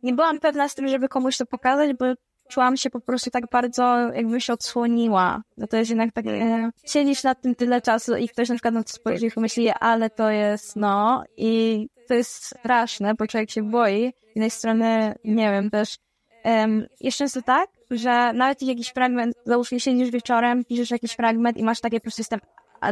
nie 0.04 0.13
byłam 0.13 0.39
pewna 0.39 0.69
z 0.69 0.76
tym, 0.76 0.88
żeby 0.88 1.08
komuś 1.08 1.38
to 1.38 1.45
pokazać, 1.45 1.93
bo 2.00 2.06
czułam 2.50 2.78
się 2.78 2.89
po 2.89 3.02
prostu 3.02 3.30
tak 3.30 3.50
bardzo, 3.52 3.97
jakby 3.97 4.41
się 4.41 4.54
odsłoniła. 4.54 5.41
No 5.58 5.67
to 5.67 5.78
jest 5.78 5.89
jednak 5.89 6.13
tak, 6.13 6.28
e, 6.28 6.71
siedzisz 6.86 7.24
nad 7.24 7.41
tym 7.41 7.56
tyle 7.56 7.82
czasu 7.82 8.15
i 8.15 8.30
ktoś 8.30 8.50
na 8.50 8.56
przykład 8.56 8.74
na 8.74 8.84
to 8.84 8.89
spojrzy 8.89 9.26
i 9.26 9.39
myśli, 9.39 9.69
ale 9.80 10.10
to 10.10 10.30
jest, 10.30 10.76
no, 10.76 11.24
i 11.38 11.88
to 12.08 12.13
jest 12.13 12.45
straszne, 12.45 13.13
bo 13.15 13.28
człowiek 13.28 13.52
się 13.52 13.63
boi. 13.63 14.13
Z 14.21 14.36
jednej 14.36 14.52
strony, 14.52 15.15
nie 15.24 15.52
wiem, 15.52 15.69
też 15.69 15.97
Um, 16.46 16.88
jest 17.00 17.18
często 17.18 17.42
tak, 17.42 17.70
że 17.92 18.34
nawet 18.34 18.62
jakiś 18.62 18.90
fragment, 18.90 19.36
załóżmy 19.46 19.80
siedzisz 19.80 20.10
wieczorem, 20.10 20.66
piszesz 20.66 20.92
jakiś 20.92 21.12
fragment 21.12 21.58
i 21.58 21.64
masz 21.64 21.82
takie, 21.82 22.00
po 22.00 22.04
prostu 22.04 22.22
jestem 22.22 22.40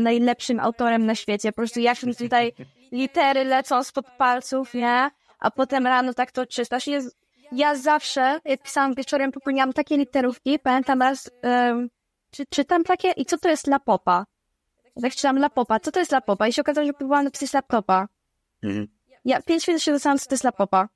najlepszym 0.02 0.60
autorem 0.60 1.06
na 1.06 1.16
świecie, 1.16 1.52
po 1.52 1.56
prostu 1.56 1.80
jak 1.80 2.04
mi 2.04 2.16
tutaj 2.16 2.54
litery 2.92 3.44
lecą 3.44 3.84
spod 3.84 4.06
palców, 4.18 4.74
nie? 4.74 5.10
A 5.40 5.52
potem 5.52 5.88
rano 5.88 6.14
tak 6.14 6.32
to 6.32 6.46
czytasz. 6.46 6.88
Jest, 6.88 7.18
ja 7.52 7.76
zawsze, 7.76 8.40
jak 8.46 8.64
pisałam 8.64 8.96
wieczorem, 8.96 9.32
popełniałam 9.32 9.74
takie 9.74 9.98
literówki, 9.98 10.60
pamiętam 10.60 11.02
raz, 11.02 11.32
um, 11.44 11.90
czy, 12.32 12.46
czytam 12.46 12.84
takie, 12.84 13.12
i 13.12 13.26
co 13.26 13.38
to 13.38 13.50
jest 13.50 13.68
lapopa? 13.68 14.26
Tak 15.02 15.16
czytam 15.16 15.38
lapopa, 15.38 15.80
co 15.80 15.92
to 15.92 16.00
jest 16.00 16.12
lapopa? 16.12 16.48
I 16.48 16.54
się 16.54 16.62
okazało, 16.62 16.88
że 16.88 16.94
próbowałam 16.94 17.26
napisać 17.26 17.54
laptopa. 17.54 18.08
Mhm. 18.64 18.88
Ja 19.26 19.42
pięć 19.42 19.68
minut 19.68 19.84
się 19.84 19.92
dostałam, 19.92 20.18
co 20.18 20.26
to 20.26 20.34
jest 20.34 20.44
lapopa. 20.44 20.90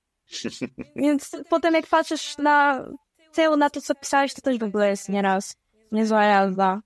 Więc 0.96 1.32
potem 1.50 1.74
jak 1.74 1.88
patrzysz 1.88 2.38
na 2.38 2.86
tył, 3.34 3.58
na 3.58 3.70
to, 3.70 3.82
co 3.82 3.96
pisałeś, 3.96 4.34
to 4.34 4.42
też 4.42 4.60
w 4.60 4.64
ogóle 4.64 4.90
jest 4.90 5.10
nieraz 5.10 5.56
niezła 5.92 6.24
jazda. 6.24 6.82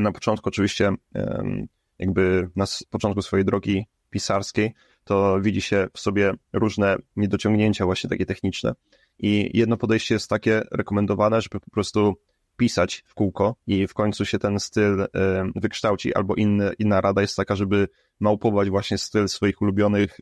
Na 0.00 0.12
początku 0.12 0.48
oczywiście, 0.48 0.92
jakby 1.98 2.50
na 2.56 2.64
początku 2.90 3.22
swojej 3.22 3.44
drogi 3.44 3.86
pisarskiej, 4.10 4.74
to 5.04 5.40
widzi 5.40 5.60
się 5.60 5.88
w 5.94 6.00
sobie 6.00 6.32
różne 6.52 6.96
niedociągnięcia 7.16 7.84
właśnie 7.84 8.10
takie 8.10 8.26
techniczne. 8.26 8.74
I 9.18 9.50
jedno 9.58 9.76
podejście 9.76 10.14
jest 10.14 10.30
takie 10.30 10.62
rekomendowane, 10.70 11.40
żeby 11.40 11.60
po 11.60 11.70
prostu 11.70 12.14
pisać 12.56 13.04
w 13.06 13.14
kółko 13.14 13.56
i 13.66 13.86
w 13.86 13.94
końcu 13.94 14.24
się 14.24 14.38
ten 14.38 14.60
styl 14.60 15.06
wykształci, 15.56 16.14
albo 16.14 16.34
inny, 16.34 16.72
inna 16.78 17.00
rada 17.00 17.20
jest 17.20 17.36
taka, 17.36 17.56
żeby 17.56 17.88
małpować 18.20 18.70
właśnie 18.70 18.98
styl 18.98 19.28
swoich 19.28 19.62
ulubionych, 19.62 20.20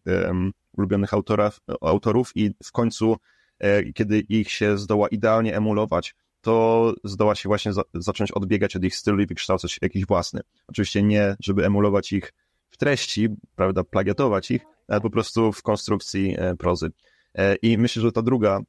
ulubionych 0.78 1.14
autorów, 1.14 1.60
autorów 1.80 2.32
i 2.34 2.50
w 2.64 2.72
końcu, 2.72 3.16
e, 3.58 3.92
kiedy 3.92 4.20
ich 4.20 4.50
się 4.50 4.78
zdoła 4.78 5.08
idealnie 5.08 5.56
emulować, 5.56 6.14
to 6.40 6.94
zdoła 7.04 7.34
się 7.34 7.48
właśnie 7.48 7.72
za, 7.72 7.82
zacząć 7.94 8.32
odbiegać 8.32 8.76
od 8.76 8.84
ich 8.84 8.96
stylu 8.96 9.22
i 9.22 9.26
wykształcać 9.26 9.78
jakiś 9.82 10.06
własny. 10.06 10.40
Oczywiście 10.68 11.02
nie, 11.02 11.36
żeby 11.40 11.66
emulować 11.66 12.12
ich 12.12 12.32
w 12.70 12.76
treści, 12.76 13.28
prawda, 13.56 13.84
plagiatować 13.84 14.50
ich, 14.50 14.62
ale 14.88 15.00
po 15.00 15.10
prostu 15.10 15.52
w 15.52 15.62
konstrukcji 15.62 16.34
e, 16.38 16.56
prozy. 16.56 16.90
E, 17.34 17.54
I 17.54 17.78
myślę, 17.78 18.02
że 18.02 18.12
ta 18.12 18.22
druga 18.22 18.60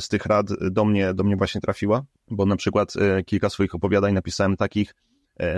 z 0.00 0.08
tych 0.08 0.26
rad 0.26 0.46
do 0.70 0.84
mnie, 0.84 1.14
do 1.14 1.24
mnie 1.24 1.36
właśnie 1.36 1.60
trafiła, 1.60 2.04
bo 2.30 2.46
na 2.46 2.56
przykład 2.56 2.94
kilka 3.26 3.50
swoich 3.50 3.74
opowiadań 3.74 4.14
napisałem 4.14 4.56
takich, 4.56 4.94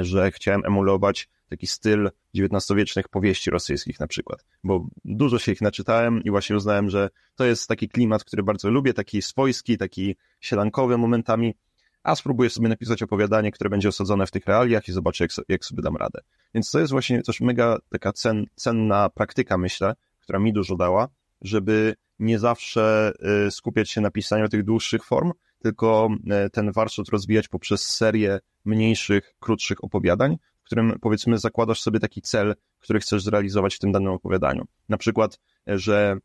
że 0.01 0.31
chciałem 0.31 0.63
emulować 0.67 1.29
taki 1.49 1.67
styl 1.67 2.11
XIX-wiecznych 2.35 3.09
powieści 3.09 3.51
rosyjskich 3.51 4.01
na 4.01 4.07
przykład, 4.07 4.45
bo 4.65 4.87
dużo 5.05 5.39
się 5.39 5.53
ich 5.53 5.61
naczytałem 5.61 6.25
i 6.25 6.31
właśnie 6.31 6.57
uznałem, 6.57 6.91
że 6.91 7.11
to 7.35 7.45
jest 7.45 7.69
taki 7.69 7.89
klimat, 7.89 8.25
który 8.25 8.43
bardzo 8.43 8.71
lubię, 8.71 8.95
taki 8.95 9.23
swojski, 9.23 9.79
taki 9.79 10.17
sielankowy 10.41 10.99
momentami, 10.99 11.55
a 12.03 12.15
spróbuję 12.15 12.51
sobie 12.51 12.69
napisać 12.69 13.03
opowiadanie, 13.03 13.53
które 13.53 13.71
będzie 13.71 13.89
osadzone 13.89 14.27
w 14.27 14.31
tych 14.31 14.47
realiach 14.47 14.89
i 14.89 14.93
zobaczę, 14.93 15.25
jak, 15.25 15.31
jak 15.49 15.65
sobie 15.65 15.83
dam 15.83 15.97
radę. 15.97 16.21
Więc 16.55 16.71
to 16.71 16.81
jest 16.81 16.93
właśnie 16.93 17.23
też 17.23 17.41
mega 17.41 17.79
taka 17.91 18.13
cen, 18.13 18.47
cenna 18.55 19.09
praktyka, 19.09 19.59
myślę, 19.59 19.95
która 20.21 20.39
mi 20.39 20.53
dużo 20.53 20.77
dała, 20.77 21.09
żeby 21.43 21.95
nie 22.19 22.39
zawsze 22.39 23.13
y, 23.47 23.51
skupiać 23.51 23.91
się 23.91 24.01
na 24.01 24.11
pisaniu 24.11 24.49
tych 24.49 24.65
dłuższych 24.65 25.05
form, 25.05 25.33
tylko 25.63 26.09
y, 26.47 26.51
ten 26.51 26.73
warsztat 26.73 27.09
rozwijać 27.09 27.49
poprzez 27.49 27.83
serię 27.83 28.39
mniejszych, 28.65 29.35
krótszych 29.41 29.85
opowiadań, 29.85 30.37
którym 30.69 30.99
powiedzmy 31.01 31.39
zakładasz 31.39 31.81
sobie 31.81 32.01
taki 32.01 32.23
cel, 32.23 32.55
który 32.79 33.01
chcesz 33.01 33.23
zrealizować 33.23 33.75
w 33.75 33.79
tym 33.79 33.93
danym 33.93 34.13
opowiadaniu. 34.13 34.65
Na 34.89 34.97
przykład, 34.97 35.41
że 35.67 36.17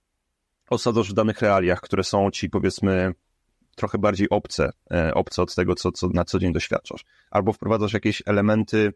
osadzasz 0.70 1.10
w 1.10 1.14
danych 1.14 1.42
realiach, 1.42 1.82
które 1.82 2.04
są 2.04 2.32
ci 2.32 2.50
powiedzmy 2.50 3.14
trochę 3.76 3.98
bardziej 3.98 4.30
obce, 4.30 4.72
e, 4.92 5.14
obce 5.14 5.42
od 5.42 5.56
tego, 5.56 5.76
co, 5.76 5.92
co 5.92 6.08
na 6.08 6.26
co 6.26 6.40
dzień 6.40 6.54
doświadczasz. 6.54 7.06
Albo 7.32 7.54
wprowadzasz 7.54 7.94
jakieś 7.94 8.24
elementy 8.26 8.94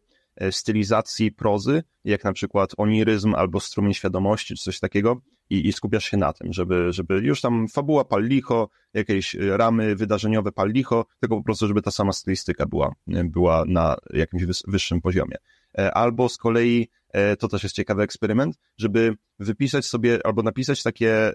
stylizacji 0.51 1.31
prozy, 1.31 1.83
jak 2.03 2.23
na 2.23 2.33
przykład 2.33 2.71
oniryzm 2.77 3.35
albo 3.35 3.59
strumień 3.59 3.93
świadomości, 3.93 4.55
czy 4.55 4.63
coś 4.63 4.79
takiego, 4.79 5.21
i, 5.49 5.67
i 5.67 5.73
skupiasz 5.73 6.05
się 6.05 6.17
na 6.17 6.33
tym, 6.33 6.53
żeby, 6.53 6.93
żeby 6.93 7.19
już 7.19 7.41
tam 7.41 7.67
fabuła 7.67 8.05
pal 8.05 8.23
licho, 8.23 8.69
jakieś 8.93 9.33
ramy 9.33 9.95
wydarzeniowe 9.95 10.51
pal 10.51 10.71
licho, 10.71 11.05
tylko 11.19 11.37
po 11.37 11.43
prostu, 11.43 11.67
żeby 11.67 11.81
ta 11.81 11.91
sama 11.91 12.11
stylistyka 12.11 12.65
była, 12.65 12.95
była 13.07 13.63
na 13.67 13.95
jakimś 14.13 14.43
wyższym 14.67 15.01
poziomie. 15.01 15.37
E, 15.77 15.93
albo 15.93 16.29
z 16.29 16.37
kolei, 16.37 16.89
e, 17.09 17.35
to 17.35 17.47
też 17.47 17.63
jest 17.63 17.75
ciekawy 17.75 18.03
eksperyment, 18.03 18.59
żeby 18.77 19.15
wypisać 19.39 19.85
sobie 19.85 20.19
albo 20.25 20.43
napisać 20.43 20.83
takie 20.83 21.11
e, 21.11 21.33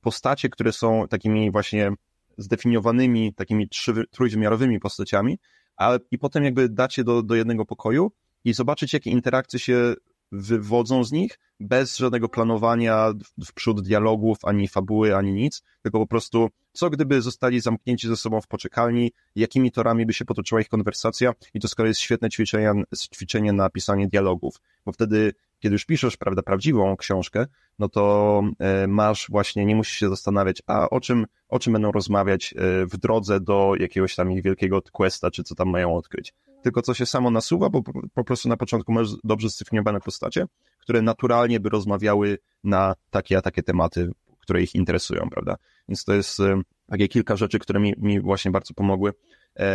postacie, 0.00 0.48
które 0.48 0.72
są 0.72 1.08
takimi 1.08 1.50
właśnie 1.50 1.92
zdefiniowanymi, 2.38 3.34
takimi 3.34 3.68
trójwymiarowymi 4.10 4.80
postaciami, 4.80 5.38
a, 5.82 5.98
i 6.10 6.18
potem 6.18 6.44
jakby 6.44 6.68
dać 6.68 6.98
je 6.98 7.04
do, 7.04 7.22
do 7.22 7.34
jednego 7.34 7.64
pokoju 7.64 8.12
i 8.44 8.52
zobaczyć, 8.52 8.92
jakie 8.92 9.10
interakcje 9.10 9.58
się 9.58 9.94
wywodzą 10.32 11.04
z 11.04 11.12
nich 11.12 11.38
bez 11.60 11.96
żadnego 11.96 12.28
planowania 12.28 13.12
w 13.44 13.52
przód 13.52 13.80
dialogów, 13.80 14.38
ani 14.44 14.68
fabuły, 14.68 15.16
ani 15.16 15.32
nic, 15.32 15.62
tylko 15.82 15.98
po 15.98 16.06
prostu 16.06 16.48
co 16.72 16.90
gdyby 16.90 17.22
zostali 17.22 17.60
zamknięci 17.60 18.08
ze 18.08 18.16
sobą 18.16 18.40
w 18.40 18.46
poczekalni, 18.46 19.12
jakimi 19.36 19.72
torami 19.72 20.06
by 20.06 20.12
się 20.12 20.24
potoczyła 20.24 20.60
ich 20.60 20.68
konwersacja 20.68 21.32
i 21.54 21.60
to 21.60 21.68
kolei 21.76 21.90
jest 21.90 22.00
świetne 22.00 22.30
ćwiczenie, 22.30 22.72
ćwiczenie 23.14 23.52
na 23.52 23.70
pisanie 23.70 24.08
dialogów, 24.08 24.60
bo 24.86 24.92
wtedy 24.92 25.32
kiedy 25.62 25.72
już 25.72 25.84
piszesz, 25.84 26.16
prawda, 26.16 26.42
prawdziwą 26.42 26.96
książkę, 26.96 27.46
no 27.78 27.88
to 27.88 28.42
e, 28.58 28.86
masz 28.86 29.26
właśnie, 29.30 29.66
nie 29.66 29.76
musisz 29.76 29.98
się 29.98 30.08
zastanawiać, 30.08 30.62
a 30.66 30.90
o 30.90 31.00
czym, 31.00 31.26
o 31.48 31.58
czym 31.58 31.72
będą 31.72 31.92
rozmawiać 31.92 32.54
e, 32.56 32.86
w 32.86 32.96
drodze 32.96 33.40
do 33.40 33.72
jakiegoś 33.78 34.14
tam 34.14 34.32
ich 34.32 34.42
wielkiego 34.42 34.82
questa, 34.92 35.30
czy 35.30 35.42
co 35.42 35.54
tam 35.54 35.68
mają 35.68 35.96
odkryć. 35.96 36.34
Tylko 36.62 36.82
co 36.82 36.94
się 36.94 37.06
samo 37.06 37.30
nasuwa, 37.30 37.70
bo 37.70 37.82
po 38.14 38.24
prostu 38.24 38.48
na 38.48 38.56
początku 38.56 38.92
masz 38.92 39.08
dobrze 39.24 39.48
zdefiniowane 39.48 40.00
postacie, 40.00 40.46
które 40.78 41.02
naturalnie 41.02 41.60
by 41.60 41.68
rozmawiały 41.68 42.38
na 42.64 42.94
takie 43.10 43.38
a 43.38 43.42
takie 43.42 43.62
tematy, 43.62 44.10
które 44.40 44.62
ich 44.62 44.74
interesują, 44.74 45.28
prawda? 45.30 45.56
Więc 45.88 46.04
to 46.04 46.14
jest 46.14 46.40
e, 46.40 46.60
takie 46.86 47.08
kilka 47.08 47.36
rzeczy, 47.36 47.58
które 47.58 47.80
mi, 47.80 47.94
mi 47.98 48.20
właśnie 48.20 48.50
bardzo 48.50 48.74
pomogły. 48.74 49.12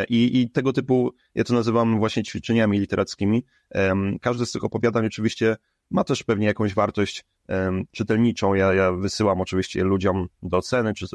I, 0.10 0.42
I 0.42 0.50
tego 0.50 0.74
typu, 0.74 1.14
ja 1.36 1.44
to 1.44 1.54
nazywam 1.54 2.00
właśnie 2.00 2.24
ćwiczeniami 2.24 2.80
literackimi. 2.80 3.46
Każde 4.22 4.46
z 4.46 4.52
tych 4.52 4.64
opowiadań 4.64 5.06
oczywiście 5.06 5.56
ma 5.92 6.04
też 6.04 6.24
pewnie 6.24 6.48
jakąś 6.48 6.74
wartość 6.74 7.26
czytelniczą. 7.92 8.54
Ja, 8.54 8.74
ja 8.74 8.92
wysyłam 8.92 9.42
oczywiście 9.42 9.84
ludziom 9.84 10.28
do 10.44 10.58
oceny, 10.58 10.94
czy, 10.94 11.06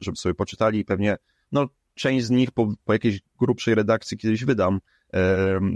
żeby 0.00 0.16
sobie 0.16 0.34
poczytali 0.34 0.78
i 0.78 0.84
pewnie 0.84 1.16
no, 1.52 1.68
część 1.94 2.26
z 2.26 2.30
nich 2.30 2.50
po, 2.50 2.72
po 2.84 2.92
jakiejś 2.92 3.20
grubszej 3.38 3.74
redakcji 3.74 4.18
kiedyś 4.18 4.44
wydam 4.44 4.80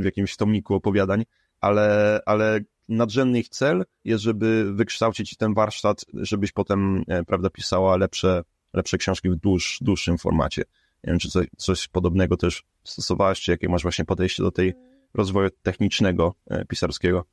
w 0.01 0.05
jakimś 0.05 0.37
tomiku 0.37 0.75
opowiadań, 0.75 1.25
ale, 1.61 2.21
ale 2.27 2.61
nadrzędny 2.89 3.39
ich 3.39 3.49
cel 3.49 3.85
jest, 4.05 4.25
żeby 4.25 4.73
wykształcić 4.75 5.37
ten 5.37 5.55
warsztat, 5.55 6.05
żebyś 6.15 6.53
potem, 6.53 7.03
e, 7.09 7.25
prawda, 7.25 7.51
pisała 7.51 7.97
lepsze, 7.97 8.43
lepsze 8.77 8.99
książki 8.99 9.31
w 9.31 9.37
dłuż, 9.37 9.79
dłuższym 9.81 10.19
formacie. 10.19 10.63
Nie 11.05 11.11
wiem, 11.11 11.19
czy 11.19 11.31
coś, 11.31 11.47
coś 11.57 11.89
podobnego 11.89 12.37
też 12.37 12.65
stosowałaś, 12.85 13.41
czy 13.41 13.51
jakie 13.51 13.69
masz 13.69 13.83
właśnie 13.83 14.05
podejście 14.05 14.43
do 14.43 14.51
tej 14.51 14.75
rozwoju 15.15 15.51
technicznego, 15.63 16.35
e, 16.51 16.65
pisarskiego? 16.65 17.25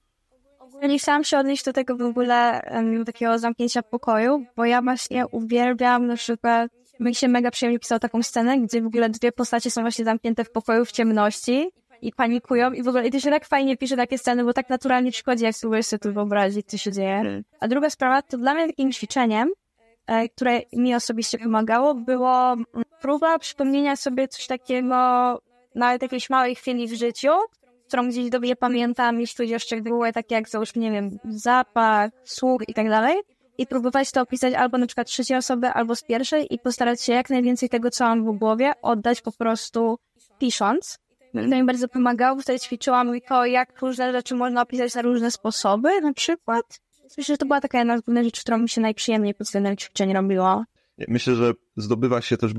Ja 0.82 0.88
nie 0.88 1.00
chciałam 1.00 1.24
się 1.24 1.38
odnieść 1.38 1.66
do 1.66 1.74
tego 1.74 1.98
w 1.98 2.02
ogóle 2.02 2.62
um, 2.72 3.06
takiego 3.06 3.40
zamknięcia 3.40 3.84
pokoju, 3.84 4.46
bo 4.56 4.66
ja 4.66 4.82
właśnie 4.82 5.28
uwielbiam 5.28 6.08
na 6.08 6.16
przykład, 6.16 6.72
mi 7.00 7.16
się 7.16 7.28
mega 7.28 7.52
przyjemnie 7.52 7.80
pisał 7.80 8.00
taką 8.00 8.24
scenę, 8.24 8.60
gdzie 8.60 8.82
w 8.82 8.86
ogóle 8.86 9.10
dwie 9.10 9.32
postacie 9.32 9.72
są 9.72 9.82
właśnie 9.82 10.06
zamknięte 10.06 10.44
w 10.44 10.52
pokoju 10.52 10.86
w 10.86 10.92
ciemności 10.92 11.70
i 12.02 12.12
panikują 12.12 12.72
i 12.72 12.84
w 12.84 12.88
ogóle 12.88 13.08
i 13.08 13.12
to 13.12 13.20
się 13.20 13.30
tak 13.30 13.46
fajnie 13.46 13.78
pisze 13.78 13.96
takie 13.96 14.18
sceny, 14.18 14.44
bo 14.44 14.54
tak 14.54 14.70
naturalnie 14.70 15.12
przychodzi, 15.12 15.44
jak 15.44 15.56
spróbujesz 15.56 15.86
sobie 15.86 16.00
tu 16.00 16.14
wyobrazić, 16.14 16.68
co 16.68 16.78
się 16.78 16.92
dzieje. 16.92 17.44
A 17.60 17.68
druga 17.68 17.90
sprawa, 17.90 18.22
to 18.22 18.38
dla 18.38 18.54
mnie 18.54 18.68
takim 18.68 18.92
ćwiczeniem, 18.92 19.50
które 20.36 20.62
mi 20.74 20.96
osobiście 20.96 21.38
pomagało, 21.38 21.96
było 21.96 22.56
próba 23.02 23.40
przypomnienia 23.40 23.96
sobie 23.96 24.28
coś 24.28 24.48
takiego, 24.48 24.96
nawet 25.76 26.02
jakiejś 26.02 26.30
małej 26.30 26.56
chwili 26.56 26.88
w 26.88 26.94
życiu, 26.94 27.30
którą 27.88 28.10
gdzieś 28.10 28.30
dobrze 28.30 28.56
pamiętam, 28.56 29.20
jeśli 29.20 29.56
o 29.56 29.60
szczegóły, 29.60 30.14
takie 30.14 30.36
jak 30.36 30.50
załóżmy, 30.50 30.82
nie 30.82 30.92
wiem, 30.92 31.18
zapach, 31.26 32.12
słuch 32.24 32.62
i 32.68 32.74
tak 32.74 32.90
dalej. 32.90 33.18
I 33.58 33.68
próbować 33.68 34.12
to 34.12 34.22
opisać 34.22 34.54
albo 34.54 34.78
na 34.78 34.86
przykład 34.86 35.08
trzeciej 35.08 35.38
osoby, 35.38 35.68
albo 35.68 35.96
z 35.96 36.04
pierwszej 36.04 36.54
i 36.54 36.60
postarać 36.60 37.02
się 37.02 37.14
jak 37.14 37.30
najwięcej 37.30 37.70
tego, 37.70 37.90
co 37.90 38.04
mam 38.04 38.26
w 38.26 38.38
głowie, 38.38 38.72
oddać 38.82 39.22
po 39.22 39.32
prostu 39.32 40.00
pisząc. 40.40 41.00
To 41.34 41.40
mi 41.42 41.64
bardzo 41.64 41.88
pomagało, 41.88 42.42
wtedy 42.42 42.60
ćwiczyłam 42.60 43.12
to, 43.28 43.46
jak 43.46 43.82
różne 43.82 44.12
rzeczy 44.12 44.36
można 44.36 44.62
opisać 44.62 44.96
na 44.96 45.02
różne 45.02 45.32
sposoby, 45.32 46.02
na 46.02 46.14
przykład. 46.14 46.80
Myślę, 47.04 47.24
że 47.24 47.38
to 47.38 47.46
była 47.46 47.62
taka 47.62 47.78
jedna 47.78 47.98
z 47.98 48.02
głównych 48.02 48.24
rzeczy, 48.24 48.42
którą 48.42 48.58
mi 48.58 48.70
się 48.70 48.82
najprzyjemniej 48.82 49.34
pod 49.34 49.48
względem 49.48 49.78
ćwiczeń 49.78 50.14
robiło. 50.14 50.64
Myślę, 51.08 51.36
że 51.36 51.54
zdobywa 51.78 52.22
się 52.22 52.38
też 52.38 52.52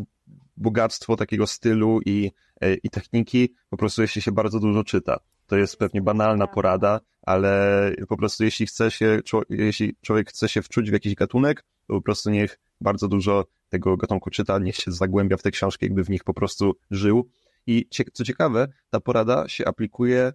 bogactwo 0.57 1.17
takiego 1.17 1.47
stylu 1.47 2.01
i, 2.07 2.31
e, 2.61 2.75
i 2.75 2.91
techniki, 2.91 3.55
po 3.71 3.77
prostu 3.77 4.03
jeśli 4.03 4.23
się 4.23 4.33
bardzo 4.33 4.61
dużo 4.61 4.85
czyta. 4.85 5.21
To 5.47 5.57
jest 5.57 5.77
pewnie 5.77 6.03
banalna 6.03 6.47
porada, 6.47 7.01
ale 7.23 7.93
po 8.09 8.17
prostu 8.17 8.45
jeśli 8.45 8.67
chce 8.67 8.91
się, 8.91 9.21
jeśli 9.51 9.97
człowiek 10.01 10.31
chce 10.31 10.49
się 10.49 10.63
wczuć 10.63 10.91
w 10.91 10.93
jakiś 10.93 11.15
gatunek, 11.15 11.65
to 11.87 11.95
po 11.95 12.01
prostu 12.01 12.31
niech 12.31 12.59
bardzo 12.81 13.09
dużo 13.09 13.45
tego 13.69 13.97
gatunku 13.97 14.31
czyta, 14.31 14.59
niech 14.59 14.77
się 14.77 14.93
zagłębia 14.93 15.37
w 15.37 15.43
te 15.43 15.51
książki, 15.51 15.87
jakby 15.87 16.05
w 16.05 16.11
nich 16.11 16.25
po 16.25 16.35
prostu 16.35 16.77
żył. 16.91 17.29
I 17.67 17.89
co 18.13 18.25
ciekawe, 18.25 18.69
ta 18.91 19.01
porada 19.01 19.49
się 19.49 19.65
aplikuje 19.65 20.33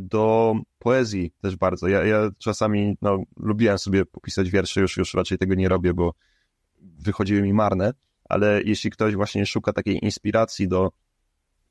do 0.00 0.54
poezji 0.78 1.32
też 1.42 1.56
bardzo. 1.56 1.88
Ja, 1.88 2.04
ja 2.04 2.30
czasami 2.38 2.96
no, 3.02 3.22
lubiłem 3.36 3.78
sobie 3.78 4.04
popisać 4.04 4.50
wiersze, 4.50 4.80
już, 4.80 4.96
już 4.96 5.14
raczej 5.14 5.38
tego 5.38 5.54
nie 5.54 5.68
robię, 5.68 5.94
bo 5.94 6.14
wychodziły 6.80 7.42
mi 7.42 7.52
marne, 7.52 7.92
ale 8.24 8.62
jeśli 8.64 8.90
ktoś 8.90 9.14
właśnie 9.14 9.46
szuka 9.46 9.72
takiej 9.72 10.04
inspiracji 10.04 10.68
do 10.68 10.90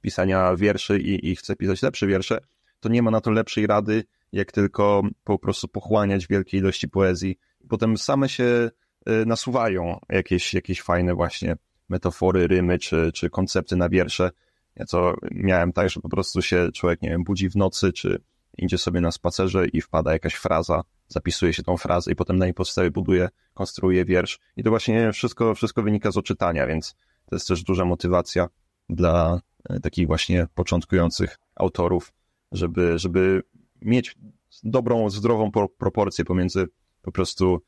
pisania 0.01 0.55
wierszy 0.55 0.99
i, 0.99 1.29
i 1.29 1.35
chce 1.35 1.55
pisać 1.55 1.81
lepsze 1.81 2.07
wiersze, 2.07 2.39
to 2.79 2.89
nie 2.89 3.01
ma 3.01 3.11
na 3.11 3.21
to 3.21 3.31
lepszej 3.31 3.67
rady, 3.67 4.03
jak 4.31 4.51
tylko 4.51 5.01
po 5.23 5.39
prostu 5.39 5.67
pochłaniać 5.67 6.27
wielkie 6.27 6.57
ilości 6.57 6.89
poezji. 6.89 7.37
Potem 7.69 7.97
same 7.97 8.29
się 8.29 8.69
y, 9.09 9.25
nasuwają 9.25 9.99
jakieś, 10.09 10.53
jakieś 10.53 10.81
fajne 10.81 11.15
właśnie 11.15 11.55
metafory, 11.89 12.47
rymy 12.47 12.79
czy, 12.79 13.11
czy 13.13 13.29
koncepty 13.29 13.75
na 13.75 13.89
wiersze. 13.89 14.31
Ja 14.75 14.85
to 14.85 15.15
miałem 15.31 15.73
tak, 15.73 15.89
że 15.89 15.99
po 15.99 16.09
prostu 16.09 16.41
się 16.41 16.69
człowiek, 16.73 17.01
nie 17.01 17.09
wiem, 17.09 17.23
budzi 17.23 17.49
w 17.49 17.55
nocy, 17.55 17.93
czy 17.93 18.21
idzie 18.57 18.77
sobie 18.77 19.01
na 19.01 19.11
spacerze 19.11 19.67
i 19.67 19.81
wpada 19.81 20.13
jakaś 20.13 20.33
fraza, 20.33 20.83
zapisuje 21.07 21.53
się 21.53 21.63
tą 21.63 21.77
frazę 21.77 22.11
i 22.11 22.15
potem 22.15 22.37
na 22.37 22.45
jej 22.45 22.53
podstawie 22.53 22.91
buduje, 22.91 23.29
konstruuje 23.53 24.05
wiersz. 24.05 24.39
I 24.57 24.63
to 24.63 24.69
właśnie 24.69 25.11
wszystko, 25.11 25.55
wszystko 25.55 25.83
wynika 25.83 26.11
z 26.11 26.17
oczytania, 26.17 26.67
więc 26.67 26.95
to 27.25 27.35
jest 27.35 27.47
też 27.47 27.63
duża 27.63 27.85
motywacja 27.85 28.47
dla 28.89 29.41
e, 29.69 29.79
takich 29.79 30.07
właśnie 30.07 30.47
początkujących 30.55 31.37
autorów, 31.55 32.13
żeby, 32.51 32.99
żeby 32.99 33.43
mieć 33.81 34.15
dobrą, 34.63 35.09
zdrową 35.09 35.51
proporcję 35.77 36.25
pomiędzy 36.25 36.67
po 37.01 37.11
prostu 37.11 37.61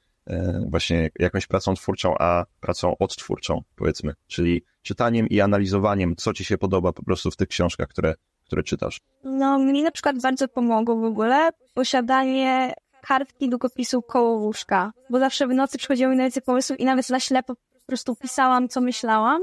właśnie 0.70 1.10
jakąś 1.20 1.48
pracą 1.48 1.74
twórczą, 1.74 2.16
a 2.20 2.46
pracą 2.60 2.98
odtwórczą, 3.00 3.62
powiedzmy, 3.76 4.14
czyli 4.28 4.64
czytaniem 4.82 5.28
i 5.28 5.42
analizowaniem, 5.42 6.16
co 6.16 6.34
ci 6.34 6.46
się 6.46 6.58
podoba 6.58 6.94
po 6.94 7.04
prostu 7.04 7.32
w 7.32 7.36
tych 7.36 7.48
książkach, 7.48 7.88
które, 7.88 8.14
które 8.46 8.64
czytasz. 8.64 9.02
No, 9.24 9.60
mi 9.60 9.84
na 9.84 9.92
przykład 9.92 10.22
bardzo 10.22 10.48
pomogło 10.48 10.96
w 10.96 11.04
ogóle 11.04 11.50
posiadanie 11.74 12.74
kartki 13.02 13.50
długopisu 13.50 14.02
koło 14.02 14.38
łóżka, 14.38 14.92
bo 15.10 15.20
zawsze 15.20 15.48
w 15.48 15.50
nocy 15.50 15.78
przychodziły 15.78 16.12
mi 16.12 16.18
na 16.18 16.24
więcej 16.24 16.44
pomysłów 16.44 16.80
i 16.80 16.86
nawet 16.86 17.10
na 17.10 17.20
ślepo 17.20 17.56
po 17.56 17.86
prostu 17.88 18.16
pisałam, 18.16 18.68
co 18.68 18.82
myślałam 18.82 19.42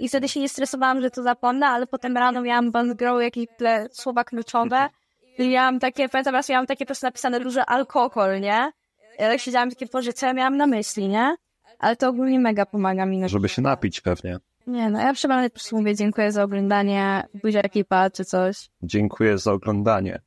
i 0.00 0.08
wtedy 0.08 0.28
się 0.28 0.40
nie 0.40 0.48
stresowałam, 0.48 1.00
że 1.00 1.10
to 1.10 1.22
zapomnę, 1.22 1.66
ale 1.66 1.86
potem 1.86 2.16
rano 2.16 2.42
miałam 2.42 2.70
bandgrow, 2.70 3.22
jakieś 3.22 3.46
słowa 3.92 4.24
kluczowe 4.24 4.88
i 5.38 5.48
miałam 5.48 5.78
takie, 5.78 6.08
pamiętam 6.08 6.34
raz 6.34 6.48
miałam 6.48 6.66
takie 6.66 6.84
po 6.84 6.86
prostu 6.86 7.06
napisane 7.06 7.40
duże 7.40 7.66
alkohol, 7.66 8.40
nie? 8.40 8.72
Ja 9.18 9.28
tak 9.28 9.40
siedziałam 9.40 9.70
takie, 9.70 9.86
Boże, 9.86 10.12
co 10.12 10.26
ja 10.26 10.32
miałam 10.32 10.56
na 10.56 10.66
myśli, 10.66 11.08
nie? 11.08 11.36
Ale 11.78 11.96
to 11.96 12.08
ogólnie 12.08 12.40
mega 12.40 12.66
pomaga 12.66 13.06
mi. 13.06 13.28
Żeby 13.28 13.48
się 13.48 13.62
napić 13.62 14.00
pewnie. 14.00 14.38
Nie, 14.66 14.90
no 14.90 15.00
ja 15.00 15.12
przeważnie 15.12 15.50
po 15.50 15.54
prostu 15.54 15.76
mówię 15.76 15.94
dziękuję 15.94 16.32
za 16.32 16.42
oglądanie, 16.42 17.26
buziaki 17.42 17.84
pa, 17.84 18.10
czy 18.10 18.24
coś. 18.24 18.70
Dziękuję 18.82 19.38
za 19.38 19.52
oglądanie. 19.52 20.20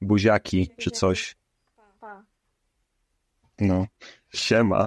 Buziaki, 0.00 0.70
czy 0.78 0.90
coś. 0.90 1.36
No, 3.60 3.86
siema. 4.34 4.84